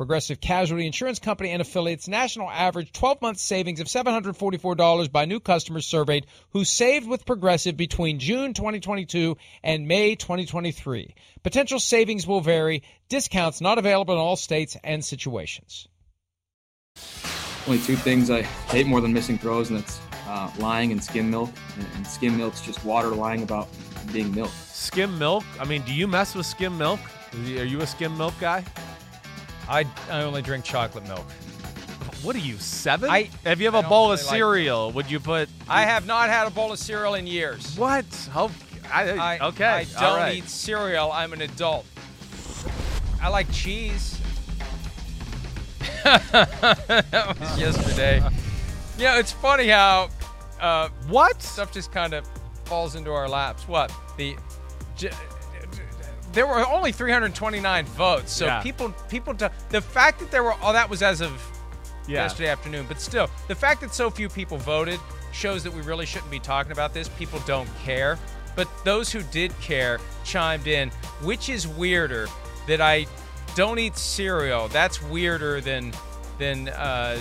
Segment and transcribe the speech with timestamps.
[0.00, 5.40] Progressive Casualty Insurance Company and affiliates national average 12 month savings of $744 by new
[5.40, 11.14] customers surveyed who saved with Progressive between June 2022 and May 2023.
[11.42, 15.86] Potential savings will vary, discounts not available in all states and situations.
[17.66, 21.30] Only two things I hate more than missing throws, and that's uh, lying and skim
[21.30, 21.50] milk.
[21.76, 23.68] And, and skim milk's just water lying about
[24.14, 24.50] being milk.
[24.68, 25.44] Skim milk?
[25.60, 27.00] I mean, do you mess with skim milk?
[27.34, 28.64] Are you a skim milk guy?
[29.70, 31.24] I, I only drink chocolate milk.
[32.22, 33.08] What are you, seven?
[33.08, 35.48] I- if you have I a don't bowl really of like- cereal, would you put.
[35.68, 37.76] I have not had a bowl of cereal in years.
[37.78, 38.04] What?
[38.32, 38.50] How,
[38.92, 39.64] I, I, okay.
[39.64, 40.34] I don't right.
[40.38, 41.12] eat cereal.
[41.12, 41.86] I'm an adult.
[43.22, 44.18] I like cheese.
[46.04, 48.22] that was yesterday.
[48.98, 50.08] You know, it's funny how
[50.60, 51.42] uh, What?
[51.42, 52.26] stuff just kind of
[52.64, 53.68] falls into our laps.
[53.68, 54.36] What the?
[54.96, 55.10] J-
[56.32, 58.60] there were only 329 votes, so Yeah.
[58.62, 61.32] people people do, the fact that there were all that was as of
[62.06, 62.22] Yeah.
[62.22, 64.98] yesterday afternoon, but still the fact that so few people voted
[65.32, 67.08] shows that we really shouldn't be talking about this.
[67.10, 68.18] People don't care,
[68.56, 70.90] but those who did care chimed in.
[71.22, 72.28] Which is weirder
[72.66, 73.06] that I
[73.54, 74.68] don't eat cereal?
[74.68, 75.92] That's weirder than
[76.38, 77.18] than uh,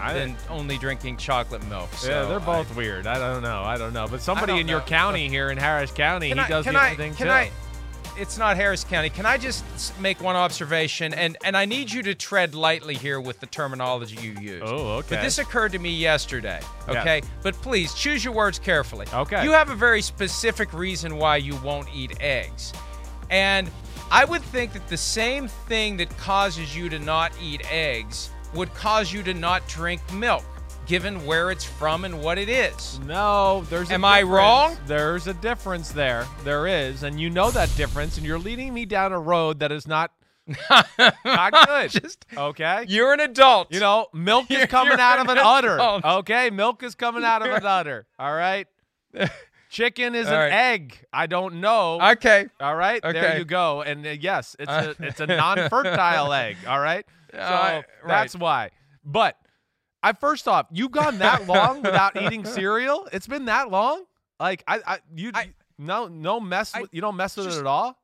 [0.00, 1.90] I- than only drinking chocolate milk.
[2.02, 3.06] Yeah, they're I- both weird.
[3.06, 3.62] I don't know.
[3.62, 4.06] I don't know.
[4.08, 4.86] But somebody in your know.
[4.86, 7.32] county here in Harris County, Can he I- does the I- other thing can too.
[8.16, 9.10] It's not Harris County.
[9.10, 9.64] Can I just
[10.00, 11.14] make one observation?
[11.14, 14.62] And and I need you to tread lightly here with the terminology you use.
[14.64, 15.16] Oh, okay.
[15.16, 16.60] But this occurred to me yesterday.
[16.88, 17.00] Yeah.
[17.00, 17.22] Okay.
[17.42, 19.06] But please choose your words carefully.
[19.12, 19.42] Okay.
[19.44, 22.72] You have a very specific reason why you won't eat eggs,
[23.30, 23.70] and
[24.10, 28.74] I would think that the same thing that causes you to not eat eggs would
[28.74, 30.44] cause you to not drink milk,
[30.92, 33.00] given where it's from and what it is.
[33.06, 33.90] No, there's.
[33.90, 34.76] Am I wrong?
[34.86, 36.26] There's a difference there.
[36.44, 39.72] There is, and you know that difference, and you're leading me down a road that
[39.72, 40.10] is not
[40.68, 41.90] not good.
[41.92, 42.84] Just- okay.
[42.88, 43.72] You're an adult.
[43.72, 46.00] You know, milk is coming you're out of an an udder.
[46.18, 48.06] Okay, milk is coming out of an udder.
[48.18, 48.66] All right.
[49.70, 50.52] Chicken is All an right.
[50.52, 51.06] egg.
[51.10, 51.98] I don't know.
[52.02, 52.48] Okay.
[52.60, 53.80] All right, there you go.
[53.80, 56.58] And uh, yes, it's Uh, a it's a non-fertile egg.
[56.68, 57.84] All right, so Uh, right.
[58.06, 58.72] that's why.
[59.06, 59.38] But
[60.02, 63.08] I first off, you've gone that long without eating cereal.
[63.12, 64.04] It's been that long.
[64.40, 66.72] Like I, I you I- no no mess.
[66.74, 67.98] I you don't mess with just- it at all.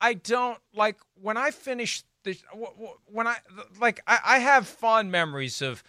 [0.00, 3.36] I don't like when I finish the wh- wh- when I
[3.80, 5.82] like I, I have fond memories of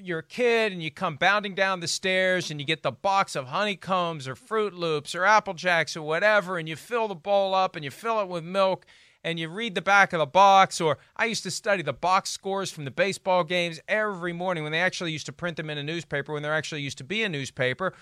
[0.00, 3.36] you're a kid and you come bounding down the stairs and you get the box
[3.36, 7.54] of honeycombs or Froot Loops or Apple Jacks or whatever and you fill the bowl
[7.54, 8.86] up and you fill it with milk
[9.24, 12.30] and you read the back of the box or I used to study the box
[12.30, 15.78] scores from the baseball games every morning when they actually used to print them in
[15.78, 17.94] a newspaper when there actually used to be a newspaper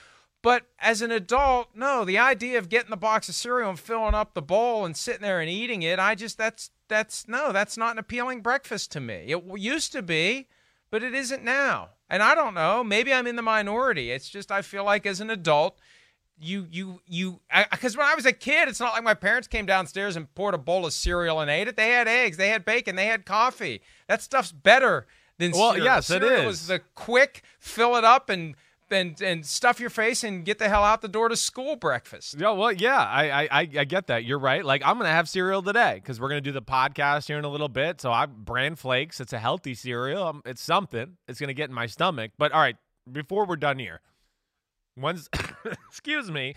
[0.43, 4.15] but as an adult, no, the idea of getting the box of cereal and filling
[4.15, 7.77] up the bowl and sitting there and eating it, I just that's that's no, that's
[7.77, 9.27] not an appealing breakfast to me.
[9.29, 10.49] It used to be,
[10.91, 11.91] but it isn't now.
[12.11, 14.11] And I don't know, maybe I'm in the minority.
[14.11, 15.79] It's just I feel like as an adult,
[16.43, 17.41] you you you
[17.71, 20.55] because when I was a kid, it's not like my parents came downstairs and poured
[20.55, 21.77] a bowl of cereal and ate it.
[21.77, 23.81] They had eggs, they had bacon, they had coffee.
[24.09, 25.07] That stuff's better
[25.39, 25.85] than Well, cereal.
[25.87, 26.61] yes, it cereal is.
[26.63, 28.55] is the quick fill it up and
[28.91, 32.35] and and stuff your face and get the hell out the door to school breakfast.
[32.39, 34.25] Yeah, well, yeah, I, I, I I get that.
[34.25, 34.63] You're right.
[34.63, 37.49] Like, I'm gonna have cereal today because we're gonna do the podcast here in a
[37.49, 38.03] little bit.
[38.03, 39.19] So I bran flakes.
[39.19, 40.25] It's a healthy cereal.
[40.25, 41.17] Um, it's something.
[41.27, 42.33] It's gonna get in my stomach.
[42.37, 42.77] But all right,
[43.11, 44.03] before we're done here,
[44.95, 45.29] when's
[45.89, 46.55] excuse me,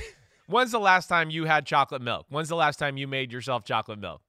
[0.47, 2.27] When's the last time you had chocolate milk?
[2.29, 4.21] When's the last time you made yourself chocolate milk?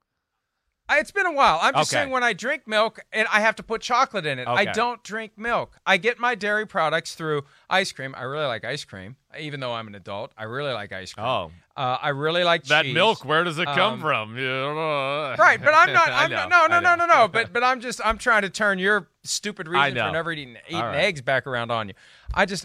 [0.89, 1.59] It's been a while.
[1.61, 2.03] I'm just Okay.
[2.03, 4.47] saying when I drink milk and I have to put chocolate in it.
[4.47, 5.77] I don't drink milk.
[5.85, 8.15] I get my dairy products through ice cream.
[8.17, 10.31] I really like ice cream, even though I'm an adult.
[10.39, 11.27] I really like ice cream.
[11.27, 12.95] Oh, Uh, I really like that cheese.
[12.95, 13.25] milk.
[13.25, 14.37] Where does it come Um, from?
[14.37, 16.09] Right, but I'm not.
[16.13, 16.49] I'm not.
[16.49, 17.29] know, No, no, no, no, no.
[17.33, 18.01] But but I'm just.
[18.05, 20.97] I'm trying to turn your stupid reason for never eating eating right.
[20.97, 21.95] eggs back around on you.
[22.33, 22.65] I just.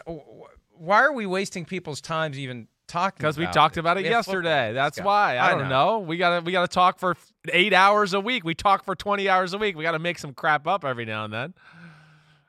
[0.82, 3.18] Why are we wasting people's times even talking?
[3.20, 4.74] Because we talked about it We yesterday.
[4.74, 5.38] That's why.
[5.38, 5.70] I, I don't know.
[5.70, 6.00] know.
[6.00, 7.16] We gotta we gotta talk for
[7.54, 8.44] eight hours a week.
[8.44, 9.76] We talk for twenty hours a week.
[9.78, 11.54] We gotta make some crap up every now and then.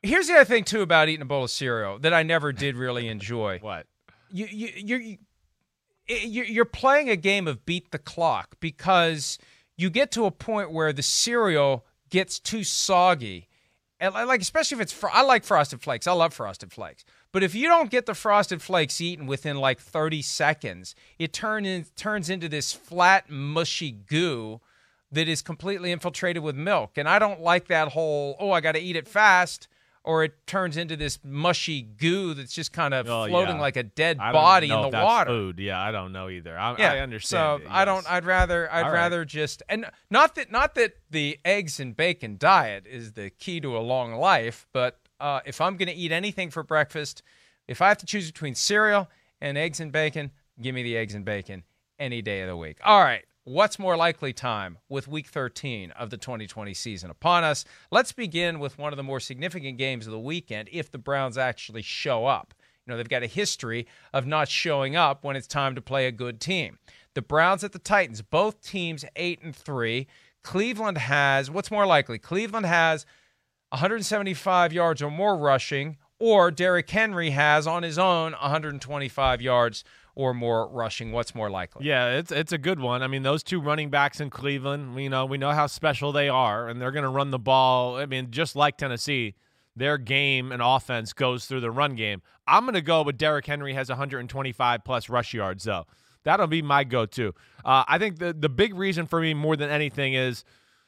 [0.02, 2.76] Here's the other thing too about eating a bowl of cereal that I never did
[2.76, 3.58] really enjoy.
[3.62, 3.86] What?
[4.30, 5.18] you you you're you-
[6.08, 9.38] eh, you're you're playing a game of beat the clock because
[9.76, 13.48] you get to a point where the cereal gets too soggy.
[14.00, 16.06] And like especially if it's fr- I like frosted flakes.
[16.06, 17.04] I love frosted flakes.
[17.32, 21.64] But if you don't get the frosted flakes eaten within like 30 seconds, it turn
[21.64, 24.60] in, turns into this flat mushy goo
[25.10, 26.92] that is completely infiltrated with milk.
[26.96, 29.68] And I don't like that whole oh I got to eat it fast
[30.04, 33.62] or it turns into this mushy goo that's just kind of Oh, floating yeah.
[33.62, 35.30] like a dead body in the water.
[35.30, 35.58] Food.
[35.58, 36.58] Yeah, I don't know either.
[36.58, 37.62] I, Yeah, I understand.
[37.62, 38.10] So it, I don't.
[38.10, 38.70] I'd rather.
[38.72, 38.94] I'd All right.
[38.94, 43.60] rather just and not that not that the eggs and bacon diet is the key
[43.60, 47.22] to a long life, but uh, if I'm going to eat anything for breakfast,
[47.68, 49.08] if I have to choose between cereal
[49.40, 51.62] and eggs and bacon, give me the eggs and bacon
[51.98, 52.78] any day of the week.
[52.84, 53.24] All right.
[53.44, 57.64] What's more likely time with week 13 of the 2020 season upon us?
[57.90, 61.38] Let's begin with one of the more significant games of the weekend if the Browns
[61.38, 62.54] actually show up.
[62.84, 66.06] You know, they've got a history of not showing up when it's time to play
[66.06, 66.78] a good team.
[67.14, 70.06] The Browns at the Titans, both teams 8 and 3.
[70.42, 72.18] Cleveland has what's more likely?
[72.18, 73.06] Cleveland has
[73.72, 79.82] 175 yards or more rushing, or Derrick Henry has on his own 125 yards
[80.14, 81.10] or more rushing.
[81.10, 81.86] What's more likely?
[81.86, 83.02] Yeah, it's it's a good one.
[83.02, 86.28] I mean, those two running backs in Cleveland, you know, we know how special they
[86.28, 87.96] are, and they're going to run the ball.
[87.96, 89.34] I mean, just like Tennessee,
[89.74, 92.20] their game and offense goes through the run game.
[92.46, 95.86] I'm going to go with Derrick Henry has 125 plus rush yards, though.
[96.24, 97.34] That'll be my go-to.
[97.64, 100.44] Uh, I think the the big reason for me more than anything is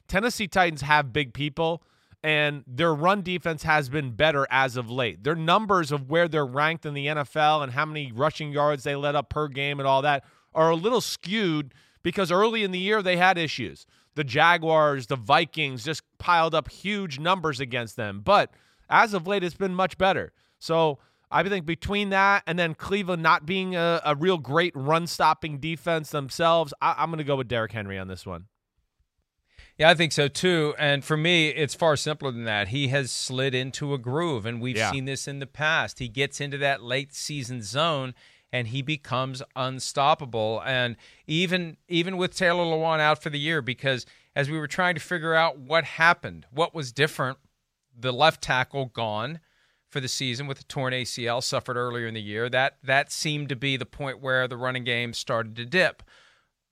[0.06, 1.82] Tennessee Titans have big people,
[2.24, 5.22] and their run defense has been better as of late.
[5.22, 8.96] Their numbers of where they're ranked in the NFL and how many rushing yards they
[8.96, 10.24] let up per game and all that
[10.54, 13.84] are a little skewed because early in the year they had issues.
[14.14, 18.22] The Jaguars, the Vikings just piled up huge numbers against them.
[18.24, 18.54] But
[18.88, 20.32] as of late, it's been much better.
[20.58, 21.00] So
[21.30, 25.58] I think between that and then Cleveland not being a, a real great run stopping
[25.58, 28.46] defense themselves, I, I'm going to go with Derrick Henry on this one.
[29.78, 30.74] Yeah, I think so too.
[30.78, 32.68] And for me, it's far simpler than that.
[32.68, 34.92] He has slid into a groove, and we've Yeah.
[34.92, 35.98] seen this in the past.
[35.98, 38.14] He gets into that late season zone
[38.52, 40.62] and he becomes unstoppable.
[40.64, 44.06] And even even with Taylor Lewan out for the year, because
[44.36, 47.38] as we were trying to figure out what happened, what was different,
[47.98, 49.40] the left tackle gone
[49.90, 52.48] for the season with a torn ACL suffered earlier in the year.
[52.48, 56.04] That that seemed to be the point where the running game started to dip.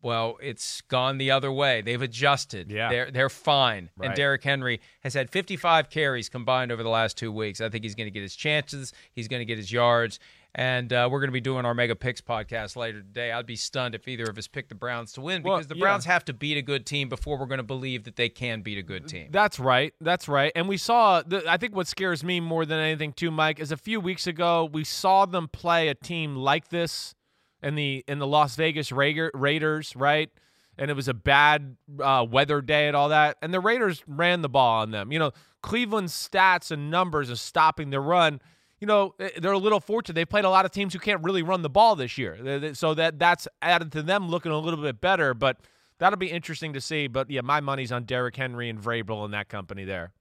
[0.03, 1.81] Well, it's gone the other way.
[1.81, 2.71] They've adjusted.
[2.71, 2.89] Yeah.
[2.91, 3.89] They're they're fine.
[3.97, 4.09] Right.
[4.09, 7.61] And Derrick Henry has had 55 carries combined over the last two weeks.
[7.61, 8.93] I think he's going to get his chances.
[9.13, 10.19] He's going to get his yards.
[10.55, 13.33] And uh, we're going to be doing our Mega Picks podcast later today.
[13.33, 15.77] I'd be stunned if either of us picked the Browns to win Well, because the
[15.77, 15.81] yeah.
[15.81, 18.61] Browns have to beat a good team before we're going to believe that they can
[18.61, 19.29] beat a good team.
[19.31, 19.95] That's right.
[20.01, 20.53] That's right.
[20.55, 21.23] And we saw.
[21.23, 24.27] The, I think what scares me more than anything, too, Mike, is a few weeks
[24.27, 27.15] ago we saw them play a team like this
[27.63, 30.31] in the in the Las Vegas Raiders, right?
[30.79, 33.37] And it was a bad uh, weather day and all that.
[33.43, 35.13] And the Raiders ran the ball on them.
[35.13, 38.41] You know, Cleveland's stats and numbers of stopping the run.
[38.81, 40.15] You know, eh, they're a little fortunate.
[40.15, 42.95] They played a lot of teams who can't really run the ball this year, so
[42.95, 45.35] that that's added to them looking a little bit better.
[45.35, 45.59] But
[45.99, 47.07] that'll be interesting to see.
[47.07, 50.13] But yeah, my money's on Derrick Henry and Vrabel and that company there.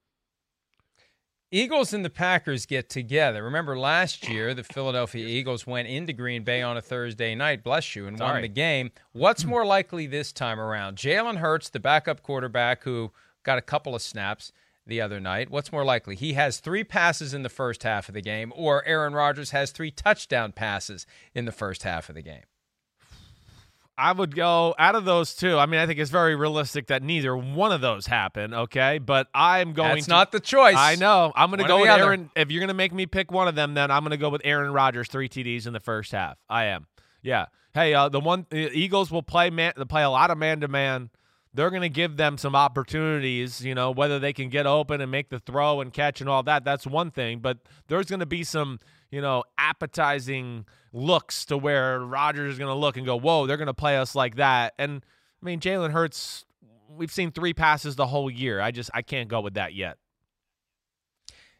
[1.54, 3.44] Eagles and the Packers get together.
[3.44, 7.94] Remember last year, the Philadelphia Eagles went into Green Bay on a Thursday night, bless
[7.94, 8.90] you, and won the game.
[9.12, 10.96] What's more likely this time around?
[10.96, 14.50] Jalen Hurts, the backup quarterback who got a couple of snaps
[14.86, 15.50] the other night.
[15.50, 16.16] What's more likely?
[16.16, 19.72] He has three passes in the first half of the game, or Aaron Rodgers has
[19.72, 22.44] three touchdown passes in the first half of the game.
[23.96, 25.58] I would go out of those two.
[25.58, 28.54] I mean, I think it's very realistic that neither one of those happen.
[28.54, 29.96] Okay, but I'm going.
[29.96, 30.76] That's to, not the choice.
[30.76, 31.32] I know.
[31.34, 32.04] I'm going to go with other.
[32.04, 32.30] Aaron.
[32.34, 34.30] If you're going to make me pick one of them, then I'm going to go
[34.30, 36.38] with Aaron Rodgers, three TDs in the first half.
[36.48, 36.86] I am.
[37.22, 37.46] Yeah.
[37.74, 39.72] Hey, uh, the one uh, Eagles will play man.
[39.76, 41.10] They play a lot of man to man.
[41.54, 43.62] They're going to give them some opportunities.
[43.62, 46.42] You know, whether they can get open and make the throw and catch and all
[46.44, 46.64] that.
[46.64, 47.40] That's one thing.
[47.40, 47.58] But
[47.88, 48.80] there's going to be some
[49.12, 53.58] you know, appetizing looks to where Rodgers is going to look and go, whoa, they're
[53.58, 54.72] going to play us like that.
[54.78, 55.04] And
[55.40, 56.46] I mean, Jalen Hurts,
[56.88, 58.60] we've seen three passes the whole year.
[58.60, 59.98] I just, I can't go with that yet.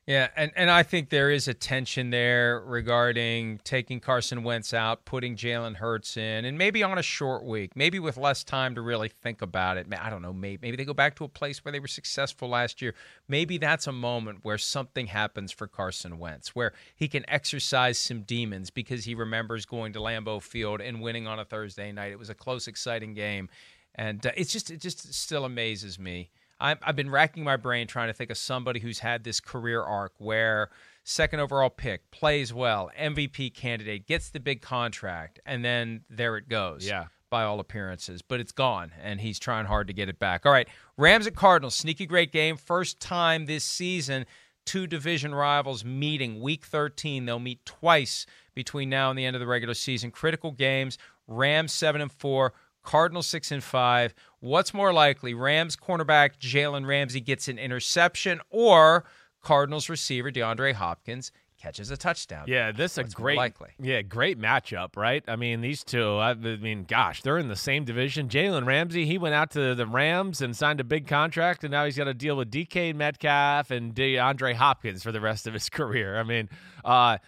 [0.04, 5.04] Yeah, and, and I think there is a tension there regarding taking Carson Wentz out,
[5.04, 8.80] putting Jalen Hurts in, and maybe on a short week, maybe with less time to
[8.80, 9.86] really think about it.
[9.96, 10.32] I don't know.
[10.32, 12.96] Maybe maybe they go back to a place where they were successful last year.
[13.28, 18.22] Maybe that's a moment where something happens for Carson Wentz, where he can exercise some
[18.22, 22.10] demons because he remembers going to Lambeau Field and winning on a Thursday night.
[22.10, 23.48] It was a close, exciting game,
[23.94, 26.30] and uh, it's just it just still amazes me
[26.62, 29.82] i have been racking my brain trying to think of somebody who's had this career
[29.82, 30.70] arc where
[31.04, 36.48] second overall pick plays well, MVP candidate, gets the big contract, and then there it
[36.48, 36.86] goes.
[36.86, 37.06] Yeah.
[37.30, 40.44] By all appearances, but it's gone, and he's trying hard to get it back.
[40.44, 42.58] All right, Rams at Cardinals, sneaky great game.
[42.58, 44.26] First time this season,
[44.66, 46.42] two division rivals meeting.
[46.42, 50.10] Week 13, they'll meet twice between now and the end of the regular season.
[50.10, 50.98] Critical games.
[51.26, 52.52] Rams seven and four,
[52.82, 54.14] Cardinals six and five.
[54.42, 55.34] What's more likely?
[55.34, 59.04] Rams cornerback Jalen Ramsey gets an interception, or
[59.40, 61.30] Cardinals receiver DeAndre Hopkins
[61.60, 62.46] catches a touchdown.
[62.48, 63.68] Yeah, this is a great likely.
[63.80, 65.22] Yeah, great matchup, right?
[65.28, 66.18] I mean, these two.
[66.18, 68.28] I, mean, gosh, they're in the same division.
[68.28, 71.84] Jalen Ramsey, he went out to the Rams and signed a big contract, and now
[71.84, 75.68] he's got to deal with DK Metcalf and DeAndre Hopkins for the rest of his
[75.70, 76.18] career.
[76.18, 76.48] I mean,
[76.84, 77.18] uh,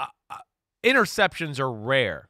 [0.00, 0.38] uh, uh
[0.82, 2.28] interceptions are rare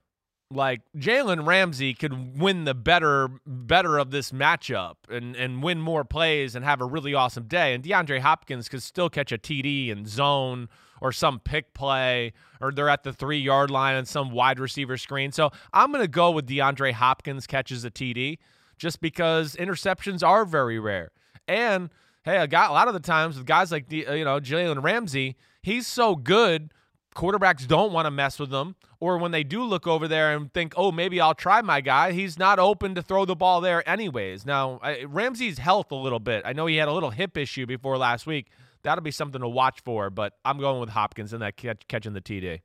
[0.50, 6.04] like Jalen Ramsey could win the better better of this matchup and and win more
[6.04, 7.74] plays and have a really awesome day.
[7.74, 10.68] And DeAndre Hopkins could still catch a TD and zone
[11.00, 14.96] or some pick play or they're at the three yard line and some wide receiver
[14.96, 15.32] screen.
[15.32, 18.38] So I'm gonna go with DeAndre Hopkins catches a TD
[18.78, 21.10] just because interceptions are very rare.
[21.48, 21.90] And
[22.24, 24.38] hey, a, guy, a lot of the times with guys like the, uh, you know
[24.38, 26.70] Jalen Ramsey, he's so good
[27.16, 30.52] quarterbacks don't want to mess with them, or when they do look over there and
[30.52, 33.88] think, oh, maybe I'll try my guy, he's not open to throw the ball there
[33.88, 34.46] anyways.
[34.46, 36.42] Now, Ramsey's health a little bit.
[36.44, 38.48] I know he had a little hip issue before last week.
[38.82, 42.12] That'll be something to watch for, but I'm going with Hopkins in that catch, catching
[42.12, 42.60] the TD.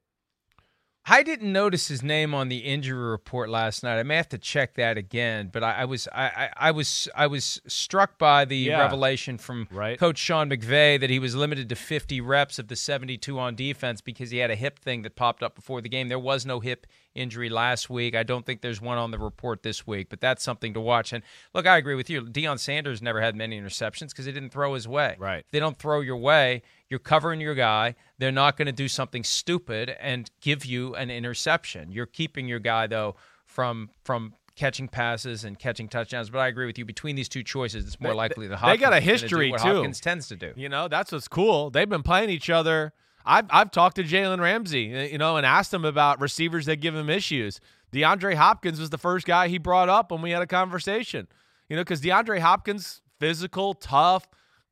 [1.05, 3.97] I didn't notice his name on the injury report last night.
[3.97, 5.49] I may have to check that again.
[5.51, 8.79] But I, I was I, I, I, was I was struck by the yeah.
[8.79, 9.97] revelation from right.
[9.97, 13.99] Coach Sean McVay that he was limited to 50 reps of the 72 on defense
[13.99, 16.07] because he had a hip thing that popped up before the game.
[16.07, 18.15] There was no hip injury last week.
[18.15, 21.13] I don't think there's one on the report this week, but that's something to watch.
[21.13, 22.21] And look, I agree with you.
[22.23, 25.15] Deion Sanders never had many interceptions because he didn't throw his way.
[25.19, 25.39] Right.
[25.39, 27.95] If they don't throw your way, you're covering your guy.
[28.17, 31.91] They're not going to do something stupid and give you an interception.
[31.91, 33.15] You're keeping your guy though
[33.45, 36.29] from from catching passes and catching touchdowns.
[36.29, 36.85] But I agree with you.
[36.85, 38.79] Between these two choices, it's more likely the Hopkins.
[38.79, 39.57] They got a history too.
[39.57, 40.53] Hopkins tends to do.
[40.55, 41.69] You know, that's what's cool.
[41.69, 42.93] They've been playing each other.
[43.25, 46.77] I've I've talked to Jalen Ramsey, uh, you know, and asked him about receivers that
[46.77, 47.59] give him issues.
[47.91, 51.27] DeAndre Hopkins was the first guy he brought up when we had a conversation.
[51.67, 54.27] You know, because DeAndre Hopkins, physical, tough,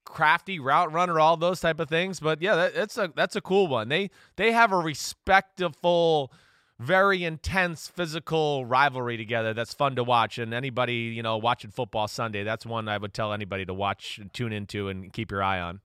[0.06, 2.20] crafty route runner, all those type of things.
[2.20, 3.90] But yeah, that, that's a that's a cool one.
[3.90, 6.32] They they have a respectful,
[6.80, 9.54] very intense physical rivalry together.
[9.54, 10.38] That's fun to watch.
[10.38, 14.18] And anybody you know watching football Sunday, that's one I would tell anybody to watch,
[14.18, 15.82] and tune into, and keep your eye on.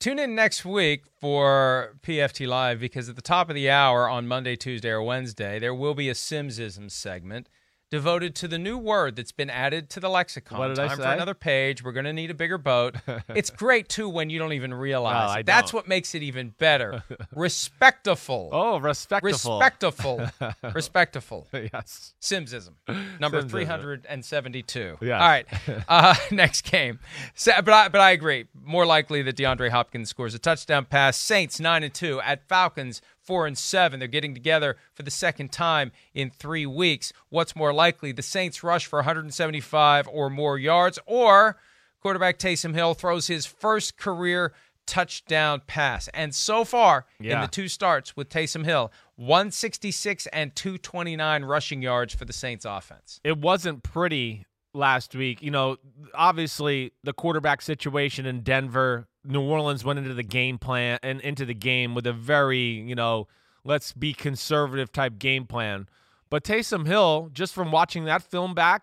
[0.00, 4.28] Tune in next week for PFT Live because at the top of the hour on
[4.28, 7.48] Monday, Tuesday, or Wednesday, there will be a Simmsism segment
[7.90, 10.58] devoted to the new word that's been added to the lexicon.
[10.58, 11.02] What did Time I say?
[11.02, 11.82] for another page.
[11.82, 12.96] We're going to need a bigger boat.
[13.34, 15.34] it's great too when you don't even realize.
[15.34, 15.46] No, it.
[15.46, 17.02] That's what makes it even better.
[17.34, 18.50] Respectful.
[18.52, 19.30] Oh, respectful.
[19.60, 20.28] Respectful.
[20.74, 21.46] Respectful.
[21.52, 22.14] yes.
[22.20, 22.74] Simmsism.
[23.20, 23.50] Number Simmsism.
[23.50, 24.98] 372.
[25.00, 25.20] Yes.
[25.20, 25.46] All right.
[25.88, 26.98] Uh, next game.
[27.34, 28.46] So, but I, but I agree.
[28.62, 31.16] More likely that DeAndre Hopkins scores a touchdown pass.
[31.16, 33.98] Saints 9 and 2 at Falcons four and seven.
[33.98, 37.12] They're getting together for the second time in three weeks.
[37.28, 38.10] What's more likely?
[38.10, 41.58] The Saints rush for 175 or more yards, or
[42.00, 44.54] quarterback Taysom Hill throws his first career
[44.86, 46.08] touchdown pass.
[46.14, 47.34] And so far Yeah.
[47.34, 52.64] in the two starts with Taysom Hill, 166 and 229 rushing yards for the Saints
[52.64, 53.20] offense.
[53.22, 54.46] it wasn't pretty
[54.78, 55.42] last week.
[55.42, 55.76] You know,
[56.14, 61.44] obviously the quarterback situation in Denver, New Orleans went into the game plan and into
[61.44, 63.28] the game with a very, you know,
[63.64, 65.88] let's be conservative type game plan.
[66.30, 68.82] But Taysom Hill, just from watching that film back,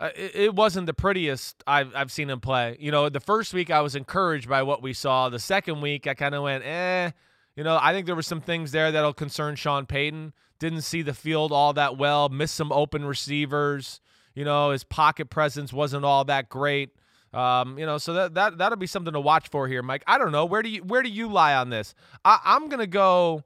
[0.00, 2.76] uh, it, it wasn't the prettiest I've, I've seen him play.
[2.80, 5.28] You know, the first week I was encouraged by what we saw.
[5.28, 7.10] The second week I kind of went, eh.
[7.56, 10.32] You know, I think there were some things there that'll concern Sean Payton.
[10.58, 14.00] Didn't see the field all that well, missed some open receivers.
[14.34, 16.90] You know, his pocket presence wasn't all that great.
[17.34, 20.04] Um, you know, so that that that'll be something to watch for here, Mike.
[20.06, 21.94] I don't know where do you where do you lie on this?
[22.24, 23.44] I, I'm gonna go.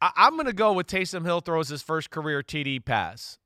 [0.00, 3.38] I, I'm going to go with Taysom Hill throws his first career TD pass.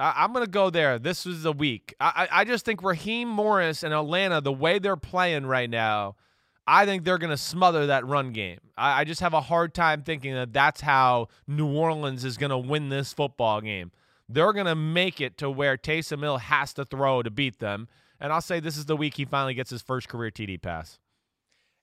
[0.00, 0.98] I, am to go there.
[0.98, 1.94] This was the week.
[2.00, 6.16] I, I, just think Raheem Morris and Atlanta, the way they're playing right now,
[6.66, 8.58] I think they're to smother that run game.
[8.76, 12.58] I, I just have a hard time thinking that that's how New Orleans is to
[12.58, 13.92] win this football game.
[14.32, 17.88] They're going to make it to where Taysom Hill has to throw to beat them.
[18.20, 20.98] And I'll say this is the week he finally gets his first career TD pass.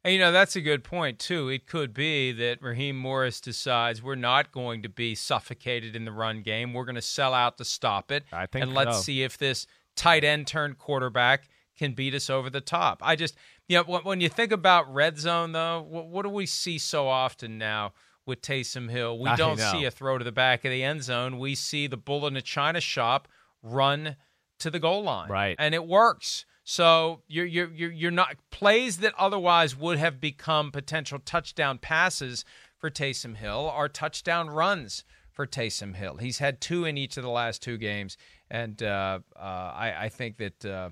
[0.03, 1.49] And, you know, that's a good point, too.
[1.49, 6.11] It could be that Raheem Morris decides we're not going to be suffocated in the
[6.11, 6.73] run game.
[6.73, 8.23] We're going to sell out to stop it.
[8.31, 9.03] I think And let's so.
[9.03, 13.01] see if this tight end turned quarterback can beat us over the top.
[13.03, 13.35] I just,
[13.67, 17.07] you know, when, you think about red zone, though, what, what do we see so
[17.07, 17.93] often now?
[18.27, 21.39] With Taysom Hill, we don't see a throw to the back of the end zone.
[21.39, 23.27] We see the bull in a china shop
[23.63, 24.17] run
[24.59, 25.55] to the goal line, Right.
[25.57, 26.45] And it works.
[26.63, 32.43] So you're you're you're you're not plays that otherwise would have become potential touchdown passes
[32.77, 36.17] for Taysom Hill are touchdown runs for Taysom Hill.
[36.17, 38.17] He's had two in each of the last two games,
[38.51, 40.65] and uh, uh, I, I think that.
[40.65, 40.89] Uh,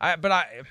[0.00, 0.62] I but I.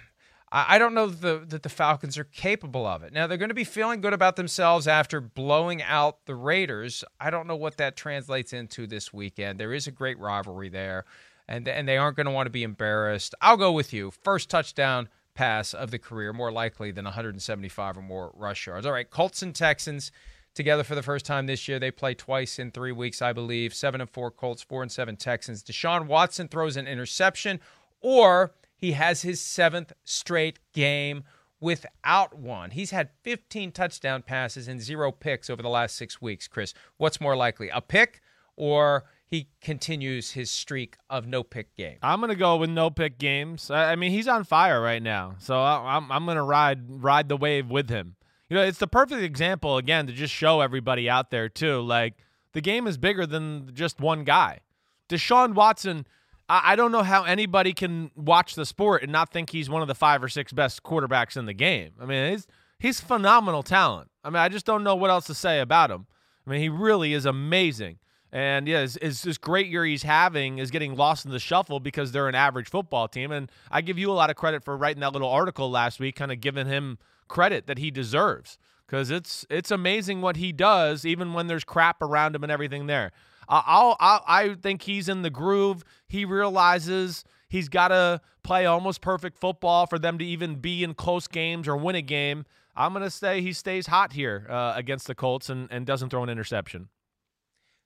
[0.51, 3.13] I don't know that the, that the Falcons are capable of it.
[3.13, 7.03] Now they're going to be feeling good about themselves after blowing out the Raiders.
[7.19, 9.59] I don't know what that translates into this weekend.
[9.59, 11.05] There is a great rivalry there,
[11.47, 13.35] and and they aren't going to want to be embarrassed.
[13.41, 14.09] I'll go with you.
[14.09, 18.85] First touchdown pass of the career, more likely than 175 or more rush yards.
[18.85, 20.11] All right, Colts and Texans
[20.55, 21.79] together for the first time this year.
[21.79, 23.73] They play twice in three weeks, I believe.
[23.73, 25.63] Seven and four Colts, four and seven Texans.
[25.63, 27.59] Deshaun Watson throws an interception,
[28.01, 31.23] or he has his seventh straight game
[31.59, 32.71] without one.
[32.71, 36.47] He's had 15 touchdown passes and zero picks over the last six weeks.
[36.47, 38.21] Chris, what's more likely, a pick
[38.55, 41.99] or he continues his streak of no pick games?
[42.01, 43.69] I'm gonna go with no pick games.
[43.69, 47.69] I, mean, he's on fire right now, so I'm I'm gonna ride ride the wave
[47.69, 48.15] with him.
[48.49, 51.81] You know, it's the perfect example again to just show everybody out there too.
[51.81, 52.15] Like
[52.53, 54.61] the game is bigger than just one guy.
[55.07, 56.07] Deshaun Watson.
[56.49, 59.87] I, don't know how anybody can watch the sport and not think he's one of
[59.87, 61.91] the five or six best quarterbacks in the game.
[61.99, 62.47] I mean, he's
[62.79, 64.09] he's phenomenal talent.
[64.23, 66.07] I mean, I just don't know what else to say about him.
[66.47, 67.99] I mean, he really is amazing.
[68.31, 71.79] And yeah, it's, it's this great year he's having is getting lost in the shuffle
[71.79, 73.31] because they're an average football team.
[73.31, 76.15] And I give you a lot of credit for writing that little article last week,
[76.15, 76.97] kind of giving him
[77.27, 78.57] credit that he deserves
[78.89, 82.87] because it's it's amazing what he does, even when there's crap around him and everything
[82.87, 83.11] there.
[83.49, 85.83] I- I'll, I'll I think he's in the groove.
[86.07, 90.93] He realizes he's got to play almost perfect football for them to even be in
[90.93, 92.45] close games or win a game.
[92.75, 96.23] I'm gonna say he stays hot here uh, against the Colts and, and doesn't throw
[96.23, 96.87] an interception.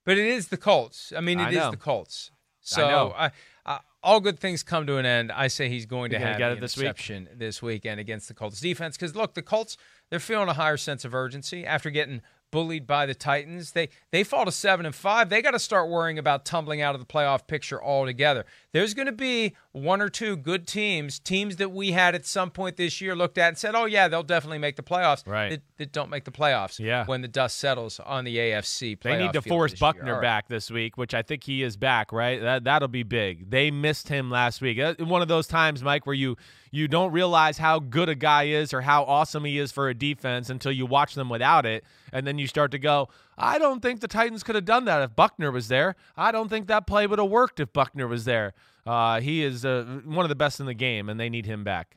[0.04, 1.12] But it is the Colts.
[1.16, 2.30] I mean, I it is the Colts.
[2.60, 3.14] So know.
[3.16, 3.30] I,
[3.66, 5.32] I, all good things come to an end.
[5.32, 6.84] I say he's going to have get it this week?
[6.84, 8.96] interception this weekend against the Colts defense.
[8.96, 9.76] Because look, the Colts
[10.10, 12.22] they're feeling a higher sense of urgency after getting
[12.54, 13.72] bullied by the Titans.
[13.72, 15.28] They they fall to seven and five.
[15.28, 18.46] They got to start worrying about tumbling out of the playoff picture altogether.
[18.70, 22.52] There's going to be one or two good teams, teams that we had at some
[22.52, 25.50] point this year looked at and said, "Oh yeah, they'll definitely make the playoffs." Right.
[25.50, 26.78] That, that don't make the playoffs.
[26.78, 27.04] Yeah.
[27.06, 29.00] When the dust settles on the AFC.
[29.00, 29.74] They need to force.
[29.74, 30.22] Buckner right.
[30.22, 32.12] back this week, which I think he is back.
[32.12, 33.50] Right, that that'll be big.
[33.50, 34.78] They missed him last week.
[35.00, 36.36] One of those times, Mike, where you
[36.70, 39.94] you don't realize how good a guy is or how awesome he is for a
[39.94, 43.80] defense until you watch them without it, and then you start to go, I don't
[43.82, 45.96] think the Titans could have done that if Buckner was there.
[46.16, 48.54] I don't think that play would have worked if Buckner was there.
[48.86, 51.64] Uh, he is uh, one of the best in the game, and they need him
[51.64, 51.96] back.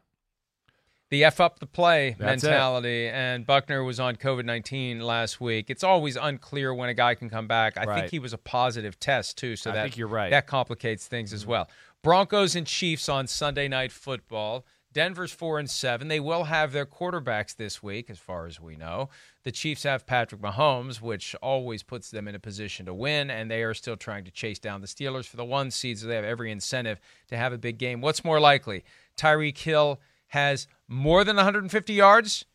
[1.09, 2.47] the F up the play That's it.
[2.47, 3.07] mentality.
[3.07, 5.69] And Buckner was on COVID 19 last week.
[5.69, 7.77] It's always unclear when a guy can come back.
[7.77, 7.99] I Right.
[7.99, 9.55] think he was a positive test, too.
[9.55, 10.25] So I that, think you're right.
[10.25, 10.31] Mm-hmm.
[10.31, 11.69] That complicates things as well.
[12.03, 14.65] Broncos and Chiefs on Sunday Night Football.
[14.93, 16.07] Denver's four and seven.
[16.07, 19.09] They will have their quarterbacks this week, as far as we know.
[19.43, 23.49] The Chiefs have Patrick Mahomes, which always puts them in a position to win, and
[23.49, 26.15] they are still trying to chase down the Steelers for the one seed, so they
[26.15, 28.01] have every incentive to have a big game.
[28.01, 28.83] What's more likely?
[29.17, 32.45] Tyreek Hill has more than 150 yards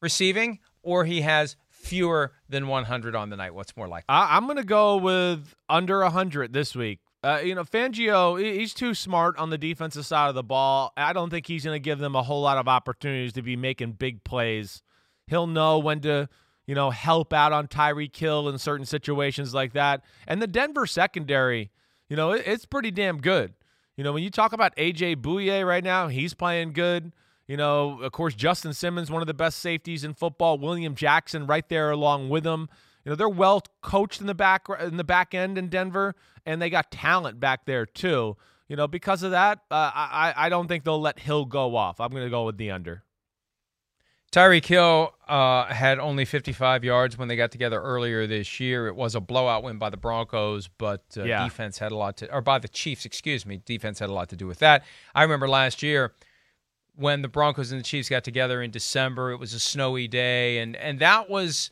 [0.00, 3.54] receiving, or he has fewer than 100 on the night.
[3.54, 4.06] What's more likely?
[4.08, 7.00] I, I'm going to go with under 100 this week.
[7.26, 10.92] Uh, you know, Fangio, he's too smart on the defensive side of the ball.
[10.96, 13.56] I don't think he's going to give them a whole lot of opportunities to be
[13.56, 14.80] making big plays.
[15.26, 16.28] He'll know when to,
[16.68, 20.04] you know, help out on Tyreek Hill in certain situations like that.
[20.28, 21.72] And the Denver secondary,
[22.08, 23.54] you know, it, it's pretty damn good.
[23.96, 27.12] You know, when you talk about AJ Bouye right now, he's playing good.
[27.48, 30.58] You know, of course, Justin Simmons, one of the best safeties in football.
[30.58, 32.68] William Jackson, right there along with him.
[33.06, 36.60] You know, they're well coached in the back in the back end in Denver, and
[36.60, 38.36] they got talent back there too.
[38.66, 42.00] You know, because of that, uh, I I don't think they'll let Hill go off.
[42.00, 43.04] I'm going to go with the under.
[44.32, 48.88] Tyreek Hill uh, had only 55 yards when they got together earlier this year.
[48.88, 51.44] It was a blowout win by the Broncos, but uh, Yeah.
[51.44, 53.62] defense had a lot to, or by the Chiefs, excuse me.
[53.64, 54.84] Defense had a lot to do with that.
[55.14, 56.12] I remember last year
[56.96, 59.30] when the Broncos and the Chiefs got together in December.
[59.30, 61.70] It was a snowy day, and and that was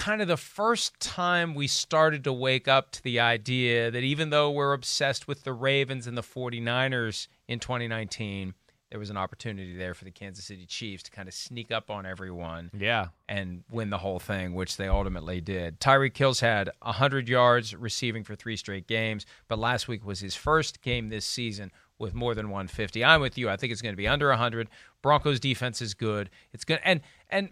[0.00, 4.30] kind of the first time we started to wake up to the idea that even
[4.30, 8.54] though we're obsessed with the Ravens and the 49ers in 2019,
[8.88, 11.90] there was an opportunity there for the Kansas City Chiefs to kind of sneak up
[11.90, 13.08] on everyone Yeah.
[13.28, 15.78] and win the whole thing, which they ultimately did.
[15.80, 20.34] Tyreek Hill's had 100 yards receiving for three straight games, but last week was his
[20.34, 23.04] first game this season with more than 150.
[23.04, 23.50] I'm with you.
[23.50, 24.68] I think it's going to be under 100.
[25.02, 26.30] Broncos defense is good.
[26.54, 27.50] It's good and and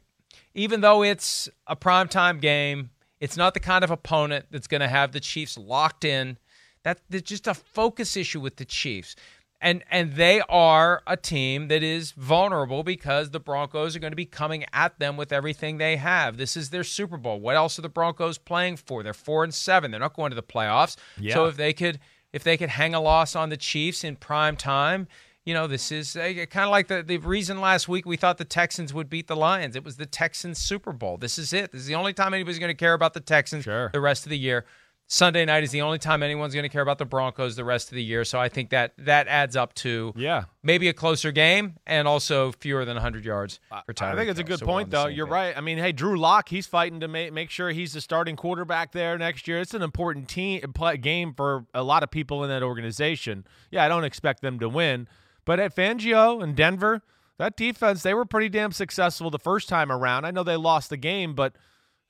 [0.54, 4.88] even though it's a primetime game, it's not the kind of opponent that's going to
[4.88, 6.38] have the Chiefs locked in.
[6.84, 9.16] That there's just a focus issue with the Chiefs.
[9.60, 14.16] And and they are a team that is vulnerable because the Broncos are going to
[14.16, 16.36] be coming at them with everything they have.
[16.36, 17.40] This is their Super Bowl.
[17.40, 19.02] What else are the Broncos playing for?
[19.02, 19.90] They're 4 and 7.
[19.90, 20.96] They're not going to the playoffs.
[21.18, 21.34] Yeah.
[21.34, 21.98] So if they could
[22.32, 25.08] if they could hang a loss on the Chiefs in prime time,
[25.48, 28.37] you know, this is uh, kind of like the, the reason last week we thought
[28.37, 29.76] the Texans would beat the Lions.
[29.76, 31.16] It was the Texans Super Bowl.
[31.16, 31.72] This is it.
[31.72, 33.88] This is the only time anybody's going to care about the Texans Sure.
[33.94, 34.66] the rest of the year.
[35.11, 37.88] Sunday night is the only time anyone's going to care about the Broncos the rest
[37.88, 38.26] of the year.
[38.26, 40.44] So I think that that adds up to Yeah.
[40.62, 44.40] maybe a closer game and also fewer than 100 yards for Tyreek I think it's
[44.40, 45.06] a good So point, though.
[45.06, 45.32] You're page.
[45.32, 45.56] right.
[45.56, 48.92] I mean, hey, Drew Lock, he's fighting to make make sure he's the starting quarterback
[48.92, 49.61] there next year.
[49.61, 53.46] It's an important team play, game for a lot of people in that organization.
[53.70, 55.08] Yeah, I don't expect them to win,
[55.48, 57.00] but at Fangio and Denver,
[57.38, 60.26] that defense they were pretty damn successful the first time around.
[60.26, 61.54] I know they lost the game, but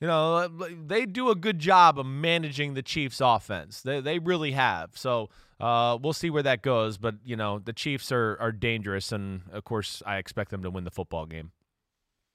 [0.01, 3.81] you know they do a good job of managing the Chiefs' offense.
[3.81, 4.91] They they really have.
[4.99, 5.31] So.
[5.61, 9.41] Uh, we'll see where that goes, but you know the Chiefs are are dangerous, and
[9.51, 11.51] of course I expect them to win the football game.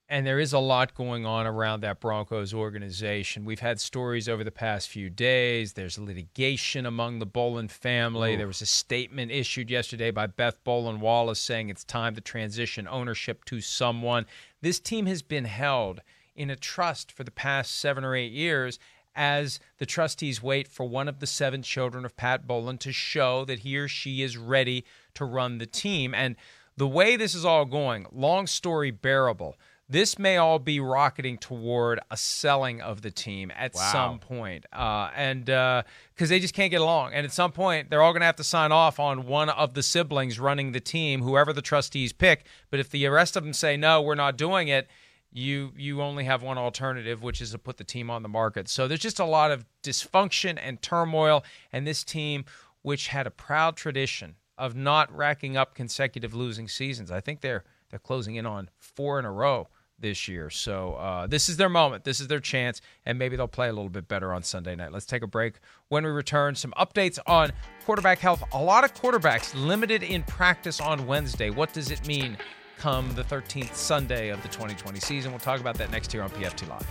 [0.09, 3.45] And there is a lot going on around that Broncos organization.
[3.45, 5.73] We've had stories over the past few days.
[5.73, 8.35] There's litigation among the Bowlen family.
[8.35, 12.87] There was a statement issued yesterday by Beth Bowlen Wallace saying it's time to transition
[12.87, 14.25] ownership to someone.
[14.61, 16.01] This team has been held
[16.35, 18.79] in a trust for the past seven or eight years
[19.15, 23.45] as the trustees wait for one of the seven children of Pat Bowlen to show
[23.45, 26.13] that he or she is ready to run the team.
[26.13, 26.35] And
[26.75, 29.55] the way this is all going, long story bearable,
[29.89, 34.65] this may all be rocketing toward a selling of the team at some point.
[34.71, 37.13] Uh, and because they just can't get along.
[37.13, 39.73] And at some point, they're all going to have to sign off on one of
[39.73, 42.45] the siblings running the team, whoever the trustees pick.
[42.71, 44.87] But if the rest of them say, no, we're not doing it,
[45.33, 48.69] you you only have one alternative, which is to put the team on the market.
[48.69, 52.45] So there's just a lot of dysfunction and turmoil, and this team,
[52.83, 57.63] which had a proud tradition of not racking up consecutive losing seasons, I think they're
[57.93, 59.67] they're closing in on four in a row
[59.99, 60.49] this year.
[60.49, 62.05] So uh, this is their moment.
[62.05, 64.91] This is their chance, and maybe they'll play a little bit better on Sunday night.
[64.91, 65.57] Let's take a break.
[65.89, 67.51] When we return, some updates on
[67.85, 68.43] quarterback health.
[68.51, 71.51] A lot of quarterbacks limited in practice on Wednesday.
[71.51, 72.35] What does it mean?
[72.79, 75.31] Come the 13th Sunday of the 2020 season.
[75.31, 76.81] We'll talk about that next here on PFT Live.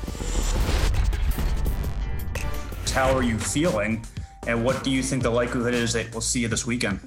[2.93, 4.07] How are you feeling?
[4.47, 7.01] And what do you think the likelihood is that we'll see you this weekend?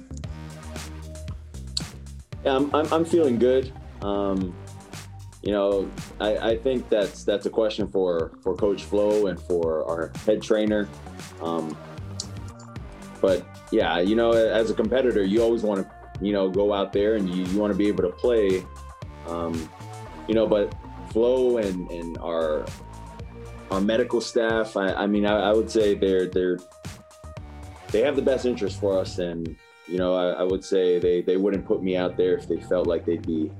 [2.44, 3.72] Yeah, I'm, I'm, I'm feeling good.
[4.02, 4.54] Um,
[5.42, 5.88] you know,
[6.20, 10.42] I, I think that's that's a question for for Coach Flo and for our head
[10.42, 10.88] trainer.
[11.40, 11.76] Um,
[13.20, 16.92] but yeah, you know, as a competitor, you always want to, you know, go out
[16.92, 18.64] there and you, you want to be able to play.
[19.28, 19.68] Um,
[20.28, 20.74] you know, but
[21.10, 22.66] Flo and and our
[23.70, 26.58] our medical staff, I, I mean, I, I would say they're they're
[27.92, 29.56] they have the best interest for us and
[29.88, 32.60] you know, I, I, would say they, they wouldn't put me out there if they
[32.60, 33.52] felt like they'd be,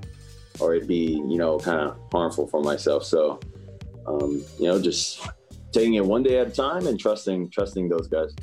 [0.61, 3.05] or it'd be, you know, kind of harmful for myself.
[3.05, 3.41] So,
[4.07, 5.27] um, you know, just
[5.73, 8.35] taking it one day at a time and trusting, trusting those guys.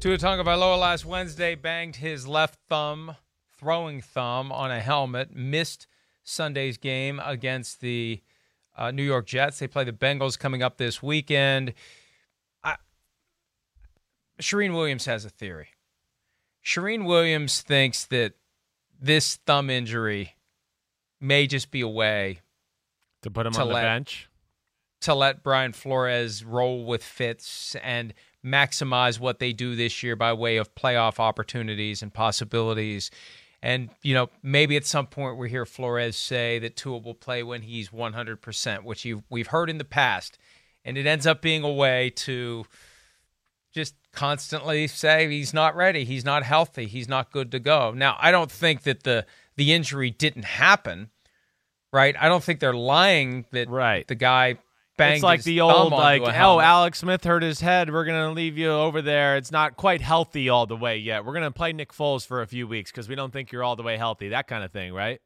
[0.00, 3.16] Tua Tagovailoa last Wednesday banged his left thumb,
[3.58, 5.34] throwing thumb, on a helmet.
[5.34, 5.86] Missed
[6.22, 8.22] Sunday's game against the
[8.76, 9.58] uh, New York Jets.
[9.58, 11.74] They play the Bengals coming up this weekend.
[14.40, 15.68] Charean Williams has a theory.
[16.64, 18.34] Charean Williams thinks that
[19.00, 20.36] this thumb injury
[21.20, 22.40] may just be a way
[23.22, 24.28] to put him to on the bench.
[25.02, 30.32] to let Brian Flores roll with Fitz and maximize what they do this year by
[30.32, 33.10] way of playoff opportunities and possibilities.
[33.62, 37.42] And, you know, maybe at some point we hear Flores say that Tua will play
[37.42, 40.38] when he's 100%, which we've heard in the past.
[40.84, 42.66] And it ends up being a way to
[43.76, 47.92] just constantly say he's not ready, he's not healthy, he's not good to go.
[47.92, 51.10] Now, I don't think that the the injury didn't happen,
[51.92, 52.16] right?
[52.18, 54.06] I don't think they're lying that Right.
[54.08, 54.56] the guy
[54.96, 56.58] banged It's like his the thumb old like, oh.
[56.58, 57.92] Alex Smith hurt his head.
[57.92, 59.36] We're gonna leave you over there.
[59.36, 61.26] It's not quite healthy all the way yet.
[61.26, 63.76] We're gonna play Nick Foles for a few weeks because we don't think you're all
[63.76, 64.30] the way healthy.
[64.30, 65.20] That kind of thing, right?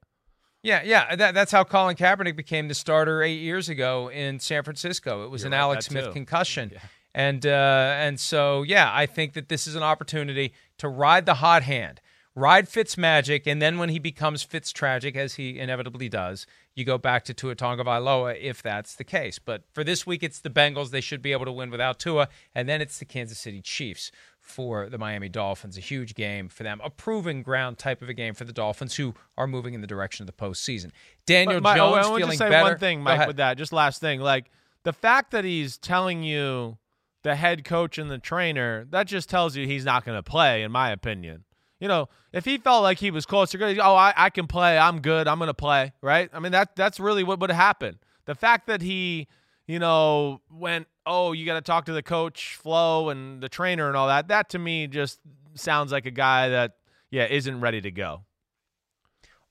[0.63, 1.07] Yeah, yeah.
[1.11, 5.25] Uh, that, that's how Colin Kaepernick became the starter eight years ago in San Francisco.
[5.25, 6.13] It was You're an right, Alex Smith too.
[6.13, 6.73] concussion.
[7.15, 11.35] And uh, and so yeah, I think that this is an opportunity to ride the
[11.35, 12.01] hot hand,
[12.35, 16.85] ride Fitz magic, and then when he becomes Fitz tragic, as he inevitably does, you
[16.85, 19.41] go back to Tua Tagovailoa if that's the case.
[19.41, 20.91] But for this week, it's the Bengals.
[20.91, 24.13] They should be able to win without Tua, and then it's the Kansas City Chiefs
[24.39, 25.77] for the Miami Dolphins.
[25.77, 28.95] A huge game for them, a proving ground type of a game for the Dolphins,
[28.95, 30.93] who are moving in the direction of the postseason.
[31.27, 32.71] Daniel oh, Jones I want feeling to say better.
[32.71, 33.59] one thing, Mike, with that.
[33.59, 34.51] Just last thing, like
[34.85, 36.79] the fact that he's telling you
[37.23, 40.63] the head coach and the trainer, that just tells you he's not going to play,
[40.63, 41.45] in my opinion.
[41.79, 45.01] You know, if he felt like he was closer, oh, I, I can play, I'm
[45.01, 46.29] good, I'm going to play, right?
[46.33, 47.99] I mean, that that's really what would happen.
[48.27, 49.29] The fact that he,
[49.67, 53.89] you know, went, oh, you got to talk to the coach, Flo, and the trainer
[53.89, 55.21] and all that, that to me just
[55.55, 56.77] sounds like a guy that,
[57.11, 58.25] yeah, isn't ready to go.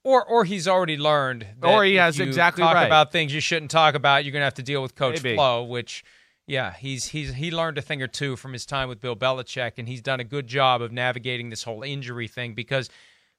[0.04, 1.46] Or or he's already learned.
[1.60, 2.86] That Or he if has you exactly talk right.
[2.86, 4.24] about things you shouldn't talk about.
[4.24, 5.36] You're going to have to deal with Coach Maybe.
[5.36, 6.06] Flo, which,
[6.50, 9.74] yeah, he's he's he learned a thing or two from his time with Bill Belichick,
[9.78, 12.90] and he's done a good job of navigating this whole injury thing because,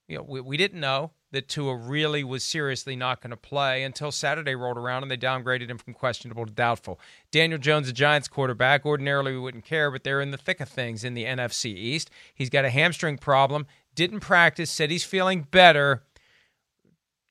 [0.07, 3.83] you know, we, we didn't know that Tua really was seriously not going to play
[3.83, 7.01] until Saturday rolled around and they downgraded him from questionable to doubtful.
[7.33, 10.68] Daniel Jones, a Giants quarterback, ordinarily we wouldn't care, but they're in the thick of
[10.68, 12.11] things in the NFC East.
[12.33, 13.66] He's got a hamstring problem.
[13.96, 14.70] Didn't practice.
[14.70, 16.05] Said he's feeling better.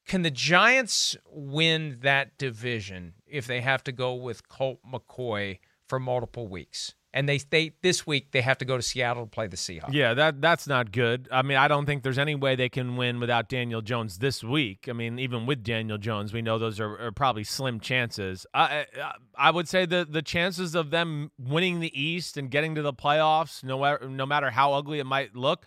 [0.05, 5.59] Can the Giants win that division if they have to go with Colt McCoy
[5.89, 6.93] for multiple weeks?
[7.12, 9.93] And they they this week they have to go to Seattle to play the Seahawks.
[9.93, 11.28] Yeah, that that's not good.
[11.32, 14.43] I mean, I don't think there's any way they can win without Daniel Jones this
[14.43, 14.86] week.
[14.88, 18.45] I mean, even with Daniel Jones, we know those are, are probably slim chances.
[18.54, 22.75] I, I I would say the the chances of them winning the East and getting
[22.75, 25.65] to the playoffs, no no matter how ugly it might look,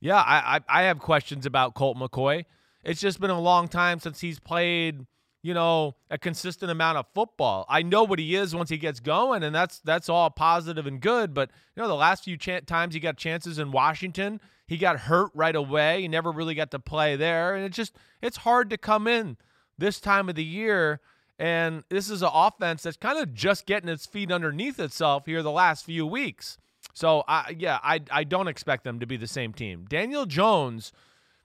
[0.00, 2.46] yeah, I I, I have questions about Colt McCoy.
[2.82, 5.06] It's just been a long time since he's played
[5.42, 7.64] you know, a consistent amount of football.
[7.68, 11.00] I know what he is once he gets going, and that's that's all positive and
[11.00, 11.32] good.
[11.32, 15.00] But you know, the last few ch- times he got chances in Washington, he got
[15.00, 16.02] hurt right away.
[16.02, 19.36] He never really got to play there, and it's just it's hard to come in
[19.78, 21.00] this time of the year.
[21.38, 25.42] And this is an offense that's kind of just getting its feet underneath itself here
[25.42, 26.58] the last few weeks.
[26.92, 29.86] So I yeah, I I don't expect them to be the same team.
[29.88, 30.92] Daniel Jones,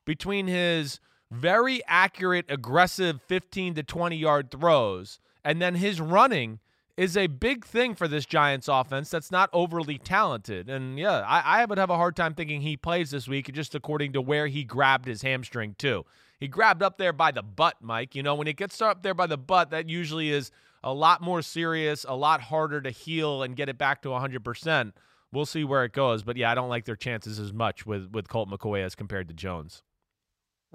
[0.04, 1.00] between his
[1.32, 5.20] very accurate, aggressive 15 to 20 yard throws.
[5.44, 6.60] And then his running
[6.98, 10.70] is a big thing for this Giants offense that's not overly talented.
[10.70, 13.76] And yeah, I, I would have a hard time thinking he plays this week just
[13.76, 16.06] according to where he grabbed his hamstring, too.
[16.40, 18.16] He grabbed up there by the butt, Mike.
[18.16, 20.52] You know, when it gets up there by the butt, that usually is
[20.84, 24.94] a lot more serious, a lot harder to heal and get it back to 100%.
[25.32, 26.24] We'll see where it goes.
[26.24, 29.28] But yeah, I don't like their chances as much with, with Colt McCoy as compared
[29.28, 29.84] to Jones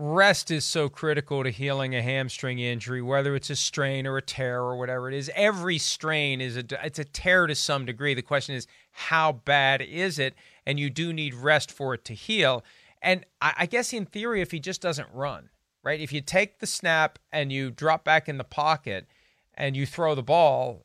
[0.01, 4.23] rest is so critical to healing a hamstring injury whether it's a strain or a
[4.23, 5.31] tear or whatever it is.
[5.35, 8.15] Every strain is a it's a tear to some degree.
[8.15, 10.35] The question is how bad is it?
[10.67, 12.65] And you do need rest for it to heal.
[13.03, 15.51] And I, I guess in theory if he just doesn't run
[15.83, 16.01] right?
[16.01, 19.07] If you take the snap and you drop back in the pocket
[19.55, 20.85] and you throw the ball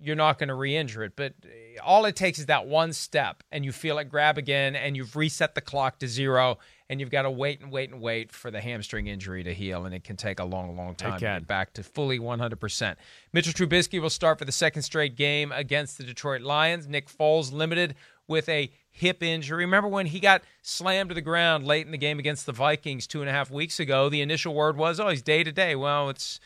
[0.00, 1.12] you're not going to re-injure it.
[1.14, 4.74] But eh, all it takes is that one step and you feel it grab again
[4.74, 6.58] and you've reset the clock to zero
[6.90, 9.86] and you've got to wait and wait and wait for the hamstring injury to heal,
[9.86, 12.96] and it can take a long, long time to get back to fully 100%.
[13.32, 16.88] Mitchell Trubisky will start for the second straight game against the Detroit Lions.
[16.88, 17.94] Nick Foles limited
[18.26, 19.64] with a hip injury.
[19.64, 23.06] Remember when he got slammed to the ground late in the game against the Vikings
[23.06, 24.08] two and a half weeks ago?
[24.08, 25.76] The initial word was, oh, he's day to day.
[25.76, 26.40] Well, it's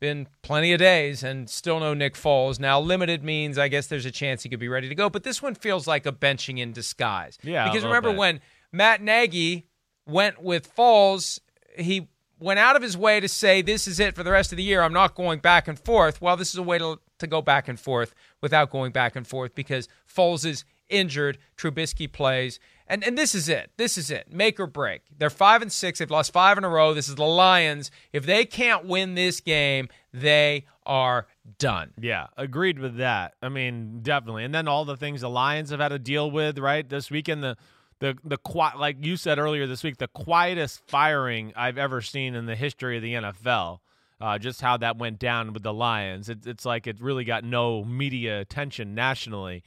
[0.00, 2.58] been plenty of days and still no Nick Foles.
[2.58, 5.22] Now, limited means I guess there's a chance he could be ready to go, but
[5.22, 7.38] this one feels like a benching in disguise.
[7.42, 7.68] Yeah.
[7.68, 8.18] Because remember bit.
[8.18, 8.40] when
[8.72, 9.66] Matt Nagy
[10.06, 11.40] went with Foles,
[11.76, 14.56] he went out of his way to say, This is it for the rest of
[14.56, 14.82] the year.
[14.82, 16.20] I'm not going back and forth.
[16.20, 19.26] Well, this is a way to, to go back and forth without going back and
[19.26, 21.38] forth because Foles is injured.
[21.56, 22.58] Trubisky plays.
[22.86, 23.70] And, and this is it.
[23.78, 24.30] This is it.
[24.30, 25.02] Make or break.
[25.16, 25.98] They're five and six.
[25.98, 26.92] They've lost five in a row.
[26.92, 27.90] This is the Lions.
[28.12, 31.26] If they can't win this game, they are
[31.58, 31.92] done.
[31.98, 33.34] Yeah, agreed with that.
[33.40, 34.44] I mean, definitely.
[34.44, 36.86] And then all the things the Lions have had to deal with, right?
[36.86, 37.56] This weekend, the
[38.02, 42.34] the the qui- like you said earlier this week, the quietest firing I've ever seen
[42.34, 43.78] in the history of the NFL.
[44.20, 46.28] Uh, just how that went down with the Lions.
[46.28, 49.64] It, it's like it really got no media attention nationally.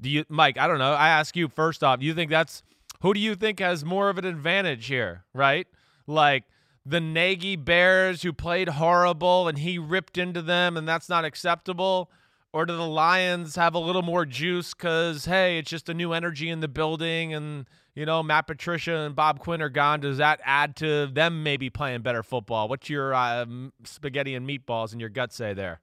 [0.00, 0.58] Do you, Mike?
[0.58, 0.92] I don't know.
[0.92, 2.00] I ask you first off.
[2.00, 2.62] Do you think that's
[3.02, 5.24] who do you think has more of an advantage here?
[5.32, 5.68] Right?
[6.08, 6.44] Like
[6.84, 12.10] the Nagy Bears who played horrible and he ripped into them and that's not acceptable?
[12.54, 16.12] Or do the Lions have a little more juice because, hey, it's just a new
[16.12, 19.98] energy in the building and, you know, Matt Patricia and Bob Quinn are gone?
[19.98, 22.68] Does that add to them maybe playing better football?
[22.68, 23.44] What's your uh,
[23.82, 25.80] spaghetti and meatballs and your gut say there?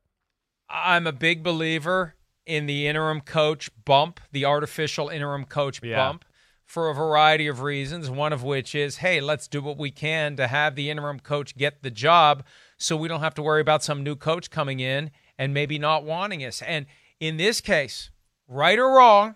[0.70, 5.98] I'm a big believer in the interim coach bump, the artificial interim coach Yeah.
[5.98, 6.24] bump,
[6.66, 8.10] for a variety of reasons.
[8.10, 11.58] One of which is, hey, let's do what we can to have the interim coach
[11.58, 12.46] get the job
[12.78, 16.04] so we don't have to worry about some new coach coming in and maybe not
[16.04, 16.62] wanting us.
[16.62, 16.86] And
[17.20, 18.12] in this case,
[18.48, 19.34] right or wrong,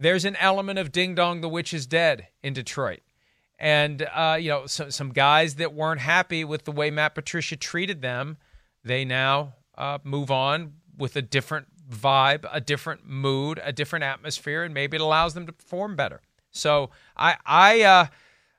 [0.00, 3.02] there's an element of ding dong, the witch is dead in Detroit.
[3.56, 7.54] And, uh, you know, so, some guys that weren't happy with the way Matt Patricia
[7.54, 8.36] treated them,
[8.82, 14.64] they now uh, move on with a different vibe, a different mood, a different atmosphere,
[14.64, 16.20] and maybe it allows them to perform better.
[16.50, 18.06] So I, I uh,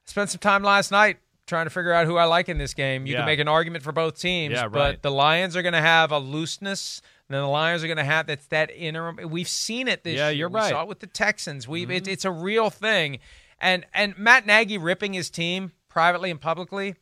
[0.05, 1.17] spent some time last night
[1.49, 3.05] trying to figure out who I like in this game.
[3.05, 3.19] You Yeah.
[3.19, 4.71] can make an argument for both teams, Yeah, right.
[4.71, 7.01] but the Lions are going to have a looseness.
[7.27, 9.19] And then the Lions are going to have that's that interim.
[9.29, 10.37] We've seen it this Yeah, year.
[10.39, 10.63] you're right.
[10.63, 10.71] Mm-hmm.
[10.71, 11.67] saw it with the Texans.
[11.67, 13.19] We it, it's a real thing.
[13.59, 16.95] And and Matt Nagy ripping his team privately and publicly.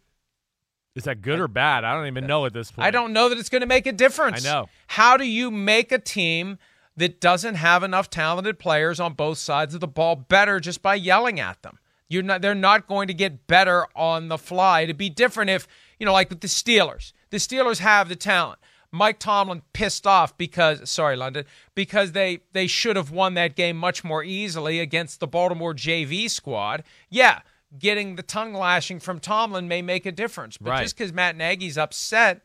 [0.96, 1.84] Is that good or bad?
[1.84, 2.88] I don't even know at this point.
[2.88, 4.44] I don't know that it's going to make a difference.
[4.46, 4.70] I know.
[4.88, 6.58] How do you make a team
[6.96, 10.96] that doesn't have enough talented players on both sides of the ball better just by
[10.96, 11.78] yelling at them?
[12.10, 14.82] You're not they're not going to get better on the fly.
[14.82, 15.68] It'd be different if,
[16.00, 17.12] you know, like with the Steelers.
[17.30, 18.60] The Steelers have the talent.
[18.92, 23.78] Mike Tomlin pissed off because sorry, London, because they they should have won that game
[23.78, 26.84] much more easily against the Baltimore JV squad.
[27.10, 27.42] Yeah,
[27.78, 30.58] getting the tongue lashing from Tomlin may make a difference.
[30.58, 30.82] But Right.
[30.84, 32.42] just because Matt Nagy's upset,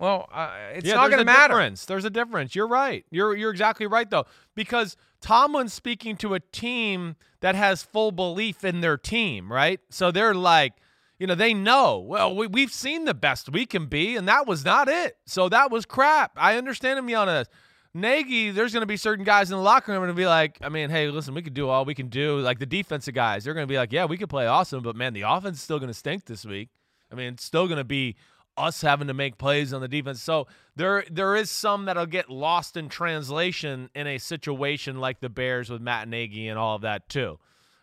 [0.00, 1.54] well, uh, it's yeah, not going to a matter.
[1.54, 1.84] Difference.
[1.86, 2.56] There's a difference.
[2.56, 3.04] You're right.
[3.10, 8.62] You're you're exactly right though, because Tomlin's speaking to a team that has full belief
[8.62, 9.80] in their team, right?
[9.90, 10.74] So they're like,
[11.18, 11.98] you know, they know.
[11.98, 15.16] Well, we, we've seen the best we can be, and that was not it.
[15.26, 16.30] So that was crap.
[16.36, 17.48] I understand him yelling at.
[17.92, 20.68] Nagy, there's going to be certain guys in the locker room to be like, I
[20.68, 22.38] mean, hey, listen, we can do all we can do.
[22.38, 24.94] Like the defensive guys, they're going to be like, yeah, we could play awesome, but
[24.94, 26.68] man, the offense is still going to stink this week.
[27.10, 28.14] I mean, it's still going to be
[28.56, 30.22] us having to make plays on the defense.
[30.22, 35.28] So there there is some that'll get lost in translation in a situation like the
[35.28, 37.38] Bears with Matt Nagy and all of that too.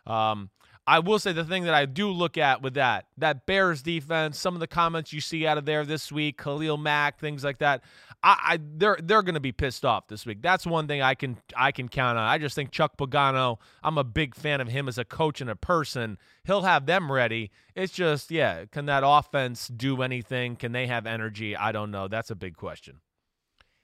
[0.06, 0.50] Um,
[0.86, 4.38] I will say the thing that I do look at with that that Bears defense,
[4.38, 7.58] some of the comments you see out of there this week, Khalil Mack, things like
[7.58, 7.82] that.
[8.24, 10.40] I, I they're they're going to be pissed off this week.
[10.40, 12.24] That's one thing I can I can count on.
[12.24, 13.58] I just think Chuck Pagano.
[13.82, 16.16] I'm a big fan of him as a coach and a person.
[16.44, 17.50] He'll have them ready.
[17.74, 20.56] It's just yeah, can that offense do anything?
[20.56, 21.54] Can they have energy?
[21.54, 22.08] I don't know.
[22.08, 23.00] That's a big question.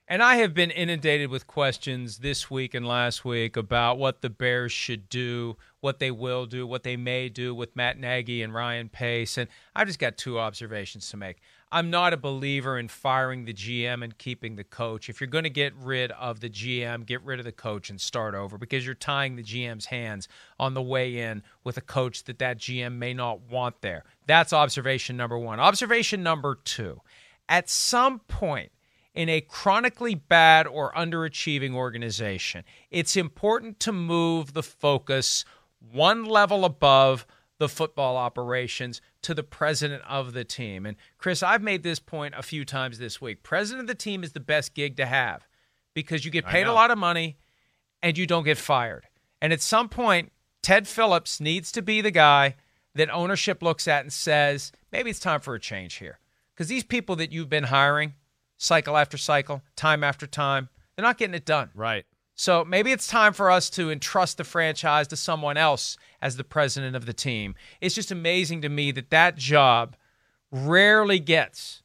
[0.07, 4.29] And I have been inundated with questions this week and last week about what the
[4.29, 8.53] Bears should do, what they will do, what they may do with Matt Nagy and
[8.53, 9.37] Ryan Pace.
[9.37, 11.37] And I've just got two observations to make.
[11.71, 15.09] I'm not a believer in firing the GM and keeping the coach.
[15.09, 17.99] If you're going to get rid of the GM, get rid of the coach and
[17.99, 20.27] start over because you're tying the GM's hands
[20.59, 24.03] on the way in with a coach that that GM may not want there.
[24.27, 25.59] That's observation number one.
[25.59, 27.01] Observation number two
[27.51, 28.71] at some point,
[29.13, 35.43] in a chronically bad or underachieving organization, it's important to move the focus
[35.91, 37.25] one level above
[37.61, 40.83] the football operations to the president of the team.
[40.83, 43.43] And Chris, I've made this point a few times this week.
[43.43, 45.47] President of the team is the best gig to have
[45.93, 47.37] because you get paid a lot of money
[48.01, 49.05] and you don't get fired.
[49.43, 50.31] And at some point,
[50.63, 52.55] Ted Phillips needs to be the guy
[52.95, 56.17] that ownership looks at and says, maybe it's time for a change here.
[56.55, 58.15] Because these people that you've been hiring,
[58.57, 61.69] cycle after cycle, time after time, they're not getting it done.
[61.75, 62.05] Right.
[62.35, 66.43] So maybe it's time for us to entrust the franchise to someone else as the
[66.43, 67.55] president of the team.
[67.81, 69.95] It's just amazing to me that that job
[70.51, 71.83] rarely gets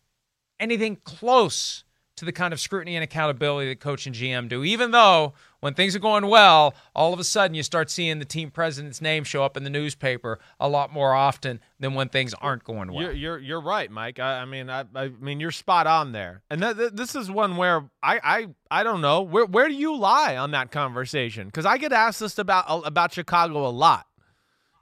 [0.58, 1.84] anything close
[2.16, 4.64] to the kind of scrutiny and accountability that coach and GM do.
[4.64, 8.24] Even though when things are going well, all of a sudden you start seeing the
[8.24, 12.34] team president's name show up in the newspaper a lot more often than when things
[12.34, 13.04] aren't going well.
[13.04, 14.18] You're you're you're right, Mike.
[14.18, 16.42] I, I mean, I, I mean, you're spot on there.
[16.50, 19.74] And th- th- this is one where I I I don't know where where do
[19.74, 21.46] you lie on that conversation?
[21.46, 24.06] Because I get asked this about about Chicago a lot,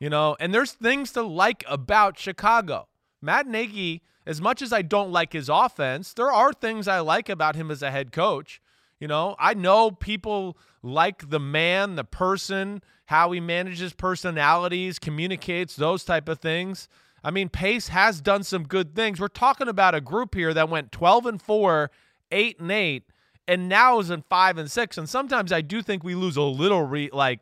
[0.00, 0.36] you know.
[0.40, 2.88] And there's things to like about Chicago.
[3.22, 7.28] Matt Nagy, as much as I don't like his offense, there are things I like
[7.28, 8.60] about him as a head coach.
[9.00, 15.76] You know, I know people like the man, the person, how he manages personalities, communicates,
[15.76, 16.88] those type of things.
[17.22, 19.20] I mean, Pace has done some good things.
[19.20, 21.90] We're talking about a group here that went 12 and 4,
[22.30, 23.04] 8 and 8,
[23.48, 24.98] and now is in 5 and 6.
[24.98, 27.40] And sometimes I do think we lose a little re- like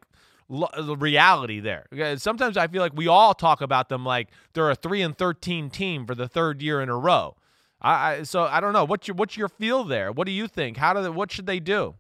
[0.49, 1.87] reality there.
[2.17, 5.71] Sometimes I feel like we all talk about them like they're a three and thirteen
[5.71, 7.37] team for the third year in a row.
[7.83, 10.13] I, I so I don't know what's your what's your feel there.
[10.13, 10.77] What do you think?
[10.77, 11.95] How do they, what should they do?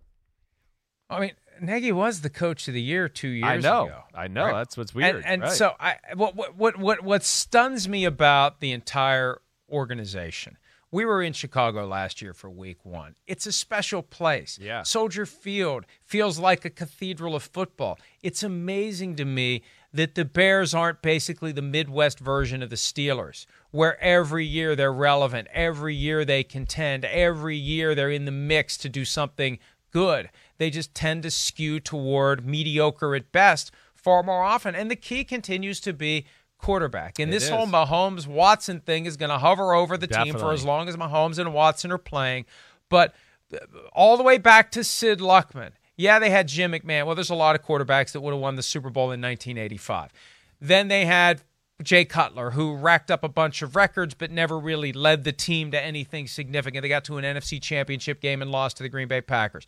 [1.10, 3.68] I mean, Nagy was the coach of the year two years ago.
[3.68, 4.02] I know, ago.
[4.14, 4.44] I know.
[4.44, 4.52] right?
[4.54, 5.16] That's what's weird.
[5.16, 5.52] And, and right.
[5.52, 10.58] so I what, what what what stuns me about the entire organization.
[10.90, 13.14] We were in Chicago last year for week 1.
[13.26, 14.58] It's a special place.
[14.60, 14.82] Yeah.
[14.82, 17.98] Soldier Field feels like a cathedral of football.
[18.22, 19.62] It's amazing to me
[19.94, 24.92] that the Bears aren't basically the Midwest version of the Steelers, where every year they're
[24.92, 29.58] relevant, every year they contend, every year they're in the mix to do something
[29.90, 30.30] good.
[30.58, 34.74] They just tend to skew toward mediocre at best far more often.
[34.74, 36.26] And the key continues to be
[36.58, 37.18] quarterback.
[37.18, 37.50] And It this is.
[37.50, 40.96] whole Mahomes Watson thing is going to hover over the team for as long as
[40.96, 42.46] Mahomes and Watson are playing.
[42.88, 43.14] But
[43.52, 43.58] uh,
[43.92, 45.72] all the way back to Sid Luckman.
[46.02, 47.06] Yeah, they had Jim McMahon.
[47.06, 50.12] Well, there's a lot of quarterbacks that would have won the Super Bowl in 1985.
[50.60, 51.42] Then they had
[51.80, 55.70] Jay Cutler, who racked up a bunch of records but never really led the team
[55.70, 56.82] to anything significant.
[56.82, 59.64] They got to an NFC championship game and lost to the Green Bay Packers.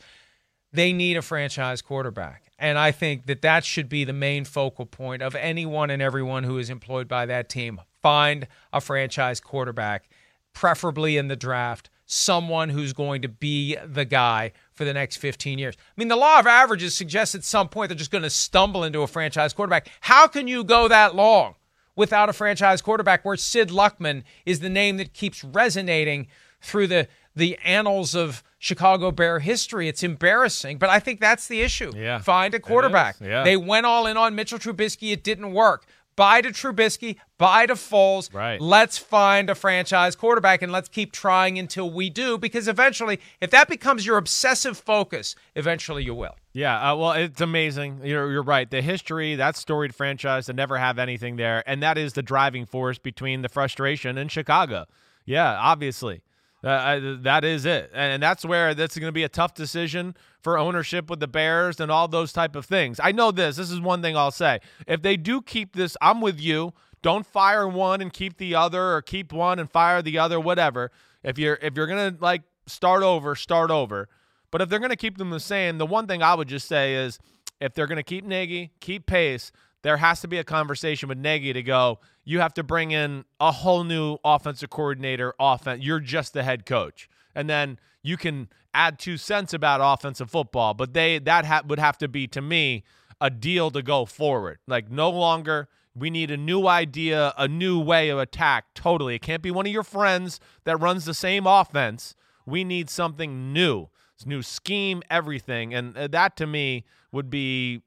[0.72, 2.50] They need a franchise quarterback.
[2.58, 6.42] And I think that that should be the main focal point of anyone and everyone
[6.42, 7.80] who is employed by that team.
[8.02, 10.08] Find a franchise quarterback,
[10.52, 15.58] preferably in the draft, someone who's going to be the guy for the next 15
[15.58, 15.74] years.
[15.78, 18.84] I mean, the law of averages suggests at some point they're just going to stumble
[18.84, 19.88] into a franchise quarterback.
[20.00, 21.54] How can you go that long
[21.96, 26.26] without a franchise quarterback where Sid Luckman is the name that keeps resonating
[26.60, 29.88] through the the annals of Chicago Bear history.
[29.88, 31.92] It's embarrassing, but I think that's the issue.
[31.94, 32.18] Yeah.
[32.18, 33.16] Find a quarterback.
[33.20, 33.42] yeah.
[33.42, 35.12] They went all in on Mitchell Trubisky.
[35.12, 35.84] It didn't work.
[36.16, 38.32] Buy to Trubisky, buy to Foles.
[38.32, 38.60] Right.
[38.60, 43.50] Let's find a franchise quarterback and let's keep trying until we do because eventually, if
[43.50, 46.36] that becomes your obsessive focus, eventually you will.
[46.52, 48.00] Yeah, uh, well, it's amazing.
[48.04, 48.70] You're you're right.
[48.70, 52.64] The history, that storied franchise to never have anything there, and that is the driving
[52.64, 54.86] force between the frustration in Chicago.
[55.24, 56.22] Yeah, obviously,
[56.64, 60.14] uh, I- that is it, and that's where that's going to be a tough decision
[60.42, 62.98] for ownership with the Bears and all those type of things.
[63.02, 63.56] I know this.
[63.56, 64.60] This is one thing I'll say.
[64.86, 66.72] If they do keep this, I'm with you.
[67.02, 70.40] Don't fire one and keep the other, or keep one and fire the other.
[70.40, 70.90] Whatever.
[71.22, 74.08] If you're if you're gonna like start over, start over.
[74.50, 76.94] But if they're to keep them the same, the one thing I would just say
[76.94, 77.18] is
[77.60, 79.50] if they're to keep Nagy, keep pace,
[79.84, 83.26] there has to be a conversation with Nagy to go, you have to bring in
[83.38, 85.84] a whole new offensive coordinator, offense.
[85.84, 87.08] You're just the head coach.
[87.34, 91.78] And then you can add two cents about offensive football, but they that ha- would
[91.78, 92.82] have to be to me
[93.20, 94.58] a deal to go forward.
[94.66, 98.72] Like no longer we need a new idea, a new way of attack.
[98.74, 99.16] Totally.
[99.16, 102.14] It can't be one of your friends that runs the same offense.
[102.46, 103.88] We need something new.
[104.14, 105.74] It's new scheme, everything.
[105.74, 107.82] And uh, that to me would be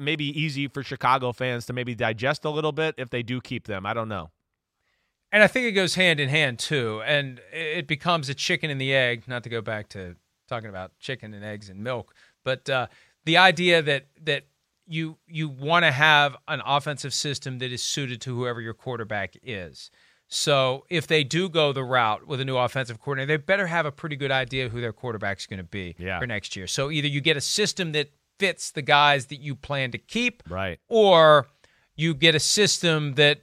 [0.00, 3.66] maybe easy for Chicago fans to maybe digest a little bit if they do keep
[3.66, 3.84] them.
[3.86, 4.30] I don't know.
[5.30, 7.02] And I think it goes hand in hand too.
[7.06, 10.16] And it becomes a chicken and the egg, not to go back to
[10.48, 12.14] talking about chicken and eggs and milk,
[12.44, 12.86] but uh,
[13.24, 14.44] the idea that that
[14.86, 19.34] you you want to have an offensive system that is suited to whoever your quarterback
[19.42, 19.90] is.
[20.28, 23.86] So if they do go the route with a new offensive coordinator, they better have
[23.86, 26.18] a pretty good idea who their quarterback's going to be Yeah.
[26.18, 26.66] for next year.
[26.66, 28.10] So either you get a system that
[28.42, 30.80] fits the guys that you plan to keep, Right.
[30.88, 31.46] or
[31.94, 33.42] you get a system that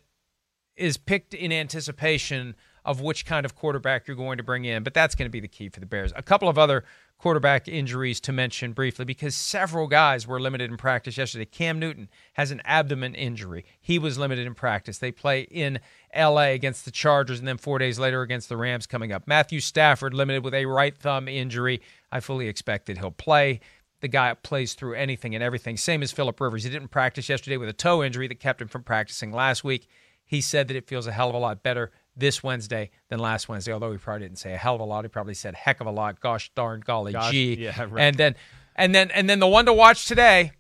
[0.75, 4.83] is picked in anticipation of which kind of quarterback you're going to bring in.
[4.83, 6.11] But that's going to be the key for the Bears.
[6.15, 6.83] A couple of other
[7.17, 11.43] quarterback injuries to mention briefly because several guys were limited in practice yesterday.
[11.45, 13.65] Cam Newton has an abdomen injury.
[13.81, 14.97] He was limited in practice.
[14.97, 15.79] They play in
[16.15, 19.27] LA against the Chargers and then 4 days later against the Rams coming up.
[19.27, 21.81] Matthew Stafford limited with a right thumb injury.
[22.11, 23.59] I fully expect that he'll play.
[24.01, 25.75] The guy plays through anything and everything.
[25.77, 26.63] Same as Philip Rivers.
[26.63, 29.87] He didn't practice yesterday with a toe injury that kept him from practicing last week.
[30.25, 33.49] He said that it feels a hell of a lot better this Wednesday than last
[33.49, 35.03] Wednesday, although he probably didn't say a hell of a lot.
[35.03, 36.19] He probably said heck of a lot.
[36.19, 37.55] Gosh darn golly Gosh, gee.
[37.55, 38.03] yeah, right.
[38.03, 38.35] And then
[38.75, 40.51] and then and then the one to watch today,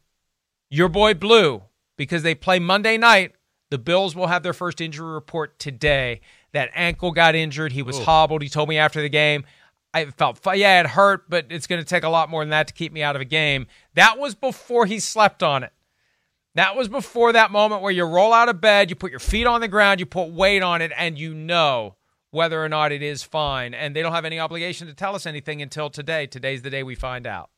[0.69, 1.63] your boy Blue,
[1.97, 3.33] because they play Monday night.
[3.69, 6.21] The Bills will have their first injury report today.
[6.53, 7.71] That ankle got injured.
[7.71, 8.41] He was hobbled.
[8.41, 9.45] He told me after the game,
[9.93, 12.67] I felt, yeah, it hurt, but it's going to take a lot more than that
[12.67, 13.67] to keep me out of a game.
[13.95, 15.73] That was before he slept on it.
[16.55, 19.47] That was before that moment where you roll out of bed, you put your feet
[19.47, 21.95] on the ground, you put weight on it, and you know
[22.31, 23.73] whether or not it is fine.
[23.73, 26.27] And they don't have any obligation to tell us anything until today.
[26.27, 27.49] Today's the day we find out.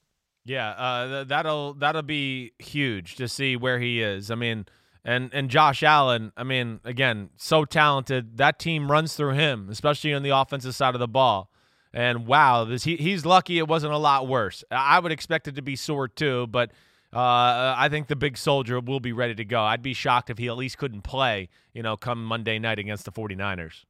[0.44, 4.32] Yeah, uh, th- that'll that'll be huge to see where he is.
[4.32, 4.66] I mean,
[5.06, 6.32] and and Josh Allen.
[6.36, 8.38] I mean, again, so talented.
[8.38, 11.52] That team runs through him, especially on the offensive side of the ball.
[11.94, 14.64] And wow, this he, he's lucky it wasn't a lot worse.
[14.72, 16.72] I would expect it to be sore too, but
[17.14, 19.62] uh, I think the big soldier will be ready to go.
[19.62, 23.04] I'd be shocked if he at least couldn't play, you know, come Monday night against
[23.04, 23.84] the 49ers.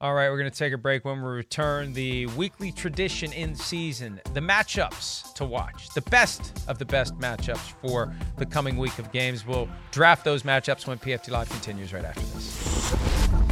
[0.00, 1.04] All right, we're going to take a break.
[1.04, 6.78] When we return, the weekly tradition in season, the matchups to watch, the best of
[6.78, 9.46] the best matchups for the coming week of games.
[9.46, 13.51] We'll draft those matchups when PFT Live continues right after this.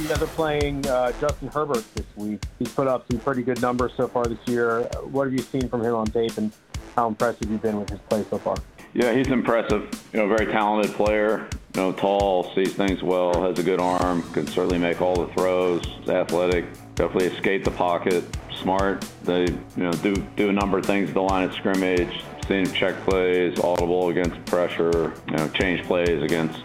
[0.00, 2.44] You guys are playing uh, Justin Herbert this week.
[2.58, 4.82] He's put up some pretty good numbers so far this year.
[5.10, 6.52] What have you seen from him on tape, and
[6.94, 8.56] how impressive you've been with his play so far?
[8.92, 9.88] Yeah, he's impressive.
[10.12, 11.48] You know, very talented player.
[11.74, 15.32] You know, tall, sees things well, has a good arm, can certainly make all the
[15.32, 15.84] throws.
[16.08, 18.24] Athletic, definitely escape the pocket,
[18.62, 19.04] smart.
[19.24, 22.22] They, you know, do do a number of things at the line of scrimmage.
[22.46, 25.14] Seen check plays, audible against pressure.
[25.28, 26.60] You know, change plays against,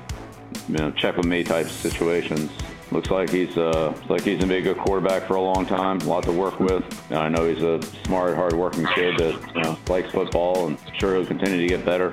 [0.67, 2.51] you know, check with me type situations
[2.91, 5.99] looks like he's uh, like he's gonna be a good quarterback for a long time.
[6.01, 6.83] A lot to work with.
[7.09, 11.15] And I know he's a smart, hard-working kid that you know, likes football, and sure
[11.15, 12.11] he'll continue to get better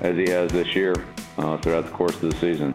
[0.00, 0.94] as he has this year
[1.38, 2.74] uh, throughout the course of the season.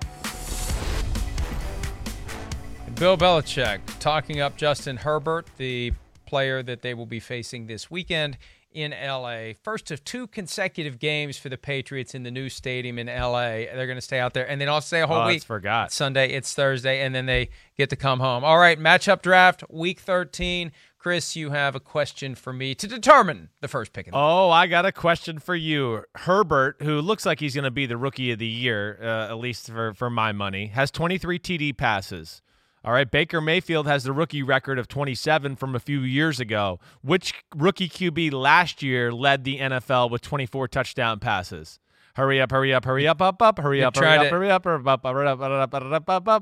[2.95, 5.93] Bill Belichick talking up Justin Herbert, the
[6.26, 8.38] player that they will be facing this weekend
[8.74, 9.53] in LA.
[9.63, 13.65] First of two consecutive games for the Patriots in the new stadium in LA.
[13.74, 15.43] They're going to stay out there and then I'll stay a whole Oh, week.
[15.43, 15.91] forgot.
[15.91, 18.43] Sunday, it's Thursday, and then they get to come home.
[18.43, 20.71] All right, matchup draft, week 13.
[20.97, 24.05] Chris, you have a question for me to determine the first pick.
[24.05, 26.03] The Oh, I got a question for you.
[26.15, 29.38] Herbert, who looks like he's going to be the rookie of the year, uh, at
[29.38, 32.41] least for, for my money, has 23 TD passes.
[32.86, 36.79] All right, Baker Mayfield has the rookie record of 27 from a few years ago.
[37.01, 41.79] Which rookie QB last year led the NFL with 24 touchdown passes?
[42.15, 44.88] Hurry up, hurry up, hurry up, up, up, hurry up, hurry up, hurry up, hurry
[44.88, 45.41] up, hurry up,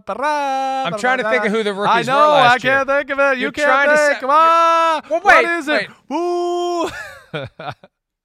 [0.10, 3.20] I'm trying to think of who the rookies know, were last I can't think of
[3.20, 3.38] it.
[3.38, 4.20] You can't think.
[4.20, 5.04] Come on.
[5.22, 5.90] What is it?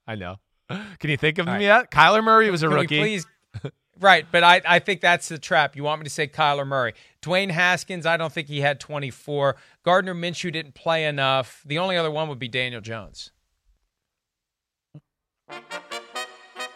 [0.08, 0.36] I know.
[0.68, 1.90] Can you think of him yet?
[1.90, 2.98] Kyler Murray was a rookie.
[2.98, 3.26] please?
[4.00, 5.76] Right, but I, I think that's the trap.
[5.76, 6.94] You want me to say Kyler Murray.
[7.22, 9.56] Dwayne Haskins, I don't think he had 24.
[9.84, 11.62] Gardner Minshew didn't play enough.
[11.66, 13.30] The only other one would be Daniel Jones.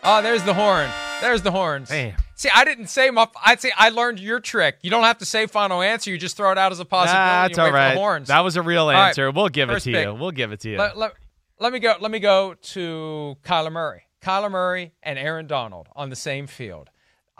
[0.02, 0.88] Oh, there's the horn.
[1.20, 1.90] There's the horns.
[1.90, 2.14] Damn.
[2.34, 3.28] See, I didn't say my.
[3.44, 4.78] I'd say I learned your trick.
[4.80, 6.10] You don't have to say final answer.
[6.10, 7.54] You just throw it out as a possibility.
[7.54, 7.96] That's and wait all right.
[7.96, 8.28] horns.
[8.28, 9.30] That was a real All right, answer.
[9.30, 10.06] we'll give it to pick.
[10.06, 10.14] you.
[10.14, 10.78] We'll give it to you.
[10.78, 11.12] Let, let,
[11.58, 11.96] let me go.
[12.00, 14.04] Let me go to Kyler Murray.
[14.22, 16.88] Kyler Murray and Aaron Donald on the same field.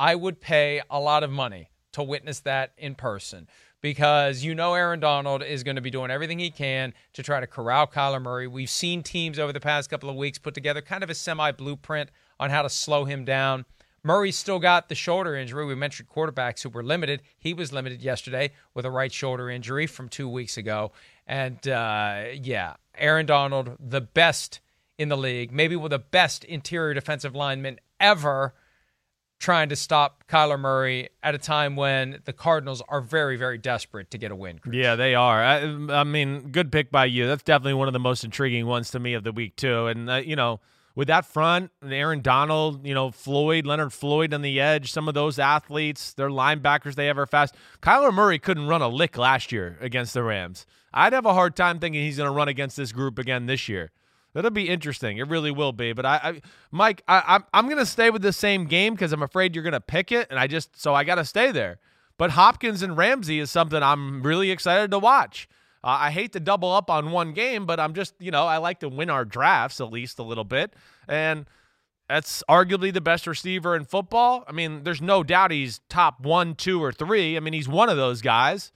[0.01, 3.47] I would pay a lot of money to witness that in person
[3.83, 7.39] because you know Aaron Donald is going to be doing everything he can to try
[7.39, 8.47] to corral Kyler Murray.
[8.47, 11.53] We've seen teams over the past couple of weeks put together kind of a semi
[11.53, 13.67] blueprint on how to slow him down.
[14.03, 15.67] Murray's still got the shoulder injury.
[15.67, 17.21] We mentioned quarterbacks who were limited.
[17.39, 20.93] He was limited yesterday with a right shoulder injury from two weeks ago.
[21.27, 24.61] And uh, yeah, Aaron Donald, the best
[24.97, 28.55] in the league, maybe with the best interior defensive lineman ever,
[29.41, 34.11] trying to stop Kyler Murray at a time when the Cardinals are very, very desperate
[34.11, 34.61] to get a win.
[34.71, 35.43] Yeah, they are.
[35.43, 35.63] I,
[36.01, 37.27] I mean, good pick by you.
[37.27, 39.87] That's definitely one of the most intriguing ones to me of the week too.
[39.87, 40.61] And uh, you know,
[40.95, 45.15] with that front, Aaron Donald, you know, Floyd, Leonard Floyd on the edge, some of
[45.15, 47.55] those athletes, their linebackers, they ever fast.
[47.81, 50.67] Kyler Murray couldn't run a lick last year against the Rams.
[50.93, 53.69] I'd have a hard time thinking he's going to run against this group again this
[53.69, 53.91] year.
[54.33, 55.19] That'll be interesting.
[55.19, 55.93] It really will be.
[55.93, 59.23] But I, I Mike, I, I'm I'm gonna stay with the same game because I'm
[59.23, 61.79] afraid you're gonna pick it, and I just so I got to stay there.
[62.17, 65.49] But Hopkins and Ramsey is something I'm really excited to watch.
[65.83, 68.59] Uh, I hate to double up on one game, but I'm just you know I
[68.59, 70.75] like to win our drafts at least a little bit,
[71.09, 71.47] and
[72.09, 74.45] that's arguably the best receiver in football.
[74.47, 77.37] I mean, there's no doubt he's top one, two, or three.
[77.37, 78.73] I mean, he's one of those guys.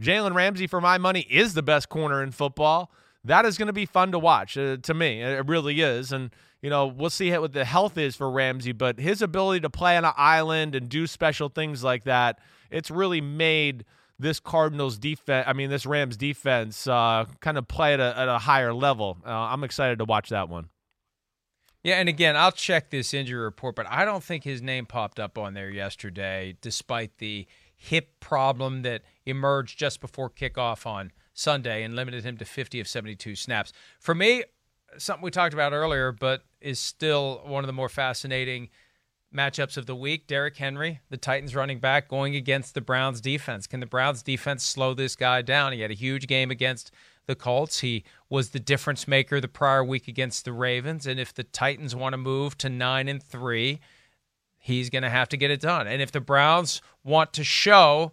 [0.00, 2.90] Jalen Ramsey, for my money, is the best corner in football
[3.28, 5.22] that is going to be fun to watch uh, to me.
[5.22, 6.12] It really is.
[6.12, 9.70] And, you know, we'll see what the health is for Ramsey, but his ability to
[9.70, 13.84] play on an island and do special things like that, it's really made
[14.18, 18.28] this Cardinals defense, I mean, this Rams defense, uh, kind of play at a, at
[18.28, 19.18] a higher level.
[19.24, 20.70] Uh, I'm excited to watch that one.
[21.84, 25.20] Yeah, and again, I'll check this injury report, but I don't think his name popped
[25.20, 31.82] up on there yesterday, despite the hip problem that emerged just before kickoff on Sunday
[31.84, 33.72] and limited him to 50 of 72 snaps.
[34.00, 34.44] For me,
[34.96, 38.68] something we talked about earlier, but is still one of the more fascinating
[39.34, 40.26] matchups of the week.
[40.26, 43.66] Derrick Henry, the Titans running back, going against the Browns defense.
[43.66, 45.72] Can the Browns defense slow this guy down?
[45.72, 46.90] He had a huge game against
[47.26, 47.80] the Colts.
[47.80, 51.06] He was the difference maker the prior week against the Ravens.
[51.06, 53.80] And if the Titans want to move to nine and three,
[54.56, 55.86] he's going to have to get it done.
[55.86, 58.12] And if the Browns want to show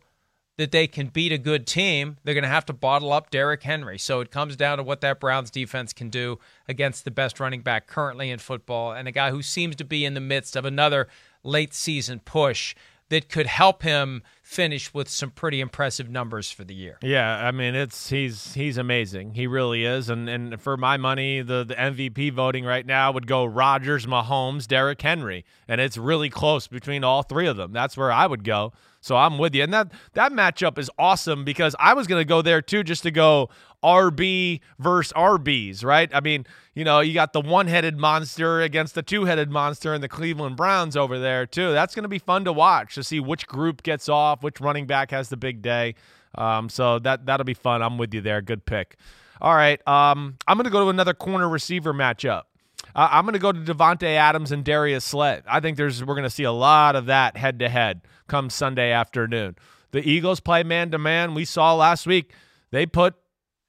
[0.58, 3.64] that they can beat a good team, they're going to have to bottle up Derrick
[3.64, 3.98] Henry.
[3.98, 7.62] So it comes down to what that Browns defense can do against the best running
[7.62, 10.66] back currently in football and a guy who seems to be in the midst of
[10.66, 11.08] another
[11.44, 12.76] late season push
[13.10, 16.98] that could help him finish with some pretty impressive numbers for the year.
[17.02, 19.36] Yeah, I mean it's he's he's amazing.
[19.36, 20.10] He really is.
[20.10, 24.68] And and for my money, the, the MVP voting right now would go Rodgers, Mahomes,
[24.68, 25.46] Derrick Henry.
[25.68, 27.74] And it's really close between all three of them.
[27.74, 28.74] That's where I would go.
[29.06, 29.64] So I'm with you.
[29.64, 33.12] And that that matchup is awesome because I was gonna go there too just to
[33.12, 33.50] go
[33.86, 36.10] RB versus RBs, right?
[36.14, 39.94] I mean, you know, you got the one headed monster against the two headed monster
[39.94, 41.72] and the Cleveland Browns over there, too.
[41.72, 44.88] That's going to be fun to watch to see which group gets off, which running
[44.88, 45.94] back has the big day.
[46.34, 47.84] Um, so that, that'll be fun.
[47.84, 48.42] I'm with you there.
[48.42, 48.98] Good pick.
[49.40, 49.86] All right.
[49.88, 52.44] Um, I'm going to go to another corner receiver matchup.
[52.96, 55.42] Uh, I'm going to go to Davante Adams and Darius Slay.
[55.46, 58.50] I think there's we're going to see a lot of that head to head come
[58.50, 59.58] Sunday afternoon.
[59.92, 61.34] The Eagles play man to man.
[61.34, 62.34] We saw last week
[62.72, 63.16] they put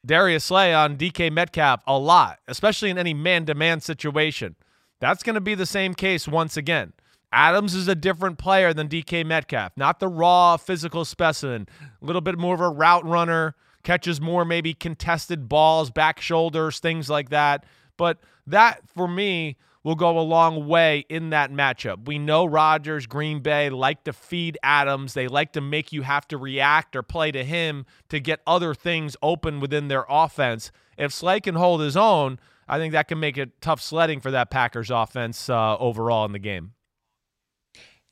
[0.04, 4.54] Darius Slay on DK Metcalf a lot, especially in any man to man situation.
[5.00, 6.92] That's going to be the same case once again.
[7.32, 11.68] Adams is a different player than DK Metcalf, not the raw physical specimen,
[12.00, 16.78] a little bit more of a route runner, catches more maybe contested balls, back shoulders,
[16.78, 17.64] things like that.
[17.96, 22.06] But that, for me, will go a long way in that matchup.
[22.06, 25.14] We know Rodgers, Green Bay like to feed Adams.
[25.14, 28.74] They like to make you have to react or play to him to get other
[28.74, 30.72] things open within their offense.
[30.98, 34.32] If Slay can hold his own, I think that can make it tough sledding for
[34.32, 36.72] that Packers offense uh, overall in the game.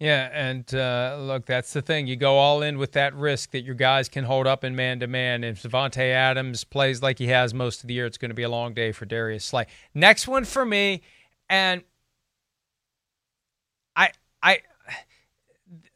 [0.04, 2.06] Yeah, and uh, look, that's the thing.
[2.06, 5.00] You go all in with that risk that your guys can hold up in man
[5.00, 5.42] to man.
[5.42, 8.42] If Davante Adams plays like he has most of the year, it's going to be
[8.42, 9.64] a long day for Darius Slay.
[9.94, 11.00] Next one for me
[11.48, 11.82] and
[13.96, 14.10] I
[14.42, 14.60] I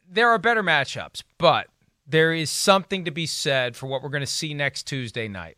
[0.09, 1.67] there are better matchups, but
[2.07, 5.57] there is something to be said for what we're going to see next Tuesday night,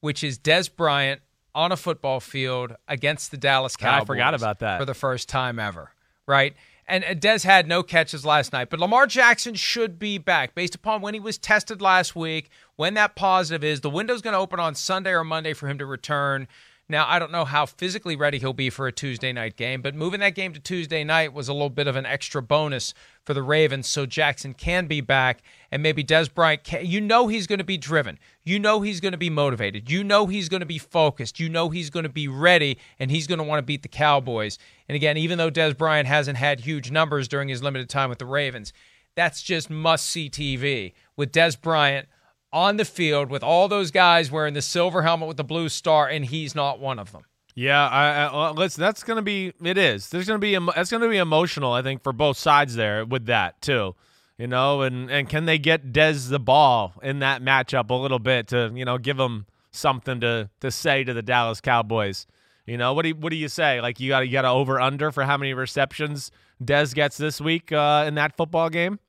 [0.00, 1.20] which is Dez Bryant
[1.52, 4.02] on a football field against the Dallas Cowboys.
[4.02, 5.90] I forgot about that for the first time ever,
[6.26, 6.54] right?
[6.90, 11.02] And Dez had no catches last night, but Lamar Jackson should be back based upon
[11.02, 13.82] when he was tested last week, when that positive is.
[13.82, 16.48] The window's going to open on Sunday or Monday for him to return.
[16.90, 19.94] Now, I don't know how physically ready he'll be for a Tuesday night game, but
[19.94, 23.34] moving that game to Tuesday night was a little bit of an extra bonus for
[23.34, 26.86] the Ravens so Jackson can be back and maybe Dez Bryant can.
[26.86, 28.18] You know he's going to be driven.
[28.42, 29.90] You know he's going to be motivated.
[29.90, 31.38] You know he's going to be focused.
[31.38, 33.88] You know he's going to be ready and he's going to want to beat the
[33.88, 34.58] Cowboys.
[34.88, 38.18] And again, even though Dez Bryant hasn't had huge numbers during his limited time with
[38.18, 38.72] the Ravens,
[39.14, 42.08] that's just must see TV with Dez Bryant
[42.52, 46.08] on the field with all those guys wearing the silver helmet with the blue star,
[46.08, 47.22] and he's not one of them.
[47.54, 48.76] Yeah, I, I let's.
[48.76, 49.52] That's gonna be.
[49.62, 50.10] It is.
[50.10, 50.56] There's gonna be.
[50.74, 51.72] That's gonna be emotional.
[51.72, 53.96] I think for both sides there with that too.
[54.38, 58.20] You know, and and can they get Dez the ball in that matchup a little
[58.20, 62.26] bit to you know give them something to to say to the Dallas Cowboys?
[62.64, 63.80] You know, what do you, what do you say?
[63.80, 66.30] Like you got you got to over under for how many receptions
[66.62, 69.00] Dez gets this week uh, in that football game?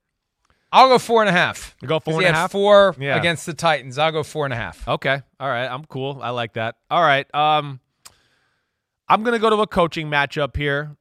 [0.72, 1.76] I'll go four and a half.
[1.82, 2.52] You go four and a half.
[2.52, 3.18] Four yeah.
[3.18, 3.98] against the Titans.
[3.98, 4.88] I'll go four and a half.
[4.88, 5.22] Okay.
[5.40, 5.66] All right.
[5.68, 6.20] I'm cool.
[6.22, 6.76] I like that.
[6.92, 7.34] All right.
[7.34, 7.80] Um,
[9.08, 10.96] I'm gonna go to a coaching matchup here,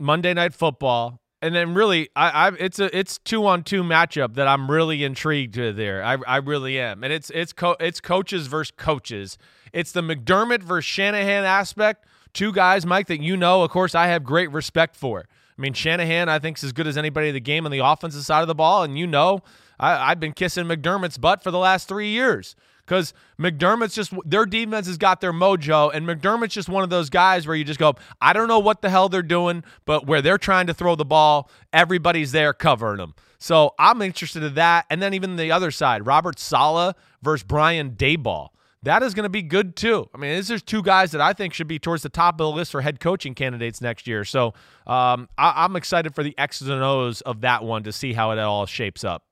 [0.00, 4.34] Monday Night Football, and then really, I, I it's a it's two on two matchup
[4.34, 6.02] that I'm really intrigued to there.
[6.02, 9.38] I, I really am, and it's it's co- it's coaches versus coaches.
[9.72, 14.06] It's the McDermott versus Shanahan aspect two guys, Mike, that you know, of course, I
[14.08, 15.26] have great respect for.
[15.56, 17.80] I mean, Shanahan, I think, is as good as anybody in the game on the
[17.80, 18.82] offensive side of the ball.
[18.82, 19.40] And you know,
[19.78, 24.46] I, have been kissing McDermott's butt for the last three years because McDermott's just their
[24.46, 27.78] defense has got their mojo, and McDermott's just one of those guys where you just
[27.78, 30.94] go, I don't know what the hell they're doing, but where they're trying to throw
[30.94, 33.14] the ball, everybody's there covering them.
[33.38, 34.86] So I'm interested in that.
[34.88, 38.50] And then even the other side, Robert Saleh versus Brian Daboll
[38.84, 40.08] that is going to be good too.
[40.14, 42.38] I mean, these are two guys that I think should be towards the top of
[42.38, 44.24] the list for head coaching candidates next year.
[44.24, 44.54] So
[44.86, 48.32] um, I- am excited for the X's and O's of that one to see how
[48.32, 49.24] it all shapes up.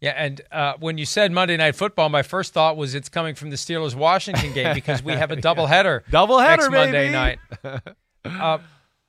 [0.00, 3.34] Yeah, and uh, when you said Monday Night Football, my first thought was it's coming
[3.34, 7.38] from the Steelers Washington game because we have a doubleheader, doubleheader next Monday night.
[8.24, 8.58] Uh,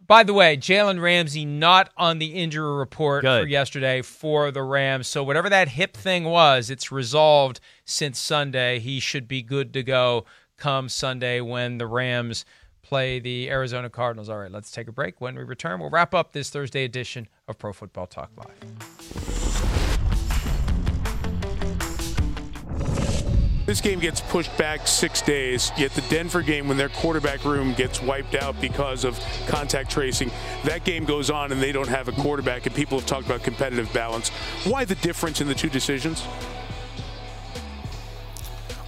[0.09, 3.43] by the way, Jalen Ramsey not on the injury report Good.
[3.43, 5.07] for yesterday for the Rams.
[5.07, 8.79] So whatever that hip thing was, it's resolved since Sunday.
[8.79, 10.25] He should be good to go
[10.57, 12.43] come Sunday when the Rams
[12.81, 14.29] play the Arizona Cardinals.
[14.29, 15.21] All right, let's take a break.
[15.21, 19.38] When we return, we'll wrap up this Thursday edition of Pro Football Talk Live.
[23.69, 27.75] This game gets pushed back six days, yet the Denver game, when their quarterback room
[27.75, 30.31] gets wiped out because of contact tracing,
[30.63, 33.43] that game goes on and they don't have a quarterback, and people have talked about
[33.43, 34.29] competitive balance.
[34.65, 36.25] Why the difference in the two decisions?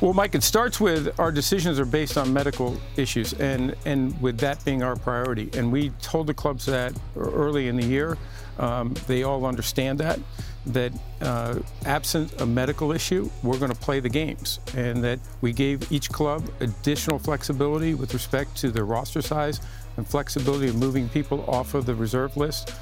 [0.01, 4.39] Well, Mike, it starts with our decisions are based on medical issues, and, and with
[4.39, 5.51] that being our priority.
[5.53, 8.17] And we told the clubs that early in the year.
[8.57, 10.19] Um, they all understand that
[10.67, 10.91] that
[11.21, 15.91] uh, absent a medical issue, we're going to play the games, and that we gave
[15.91, 19.61] each club additional flexibility with respect to their roster size
[19.97, 22.73] and flexibility of moving people off of the reserve list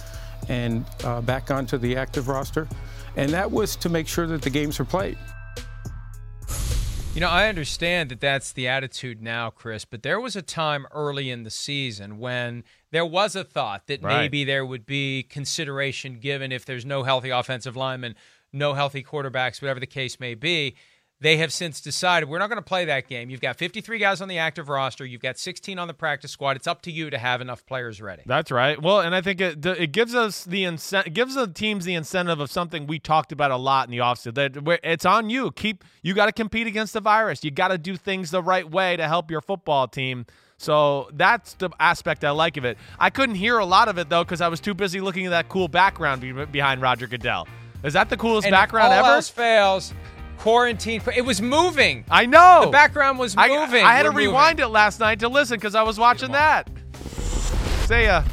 [0.47, 2.67] and uh, back onto the active roster.
[3.15, 5.17] And that was to make sure that the games are played.
[7.15, 10.85] You know, I understand that that's the attitude now, Chris, but there was a time
[10.91, 14.17] early in the season when there was a thought that right.
[14.17, 18.15] maybe there would be consideration given if there's no healthy offensive lineman,
[18.51, 20.75] no healthy quarterbacks, whatever the case may be.
[21.21, 23.29] They have since decided we're not going to play that game.
[23.29, 25.05] You've got 53 guys on the active roster.
[25.05, 26.55] You've got 16 on the practice squad.
[26.55, 28.23] It's up to you to have enough players ready.
[28.25, 28.81] That's right.
[28.81, 32.39] Well, and I think it it gives us the incentive, gives the teams the incentive
[32.39, 34.35] of something we talked about a lot in the offseason.
[34.35, 35.51] That it's on you.
[35.51, 37.43] Keep you got to compete against the virus.
[37.43, 40.25] You got to do things the right way to help your football team.
[40.59, 42.77] So that's the aspect I like of it.
[42.99, 45.29] I couldn't hear a lot of it though because I was too busy looking at
[45.29, 47.47] that cool background behind Roger Goodell.
[47.81, 49.07] Is that the coolest and background all ever?
[49.07, 49.93] Else fails
[50.37, 51.01] quarantine.
[51.15, 52.03] It was moving.
[52.11, 52.63] I know.
[52.65, 53.85] The background was moving.
[53.85, 54.69] I, I had We're to rewind moving.
[54.69, 56.69] it last night to listen because I was watching that.
[57.87, 58.17] See ya.
[58.17, 58.23] Uh,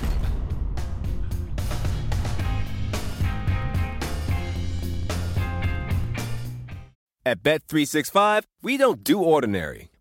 [7.25, 9.91] at Bet365, we don't do ordinary.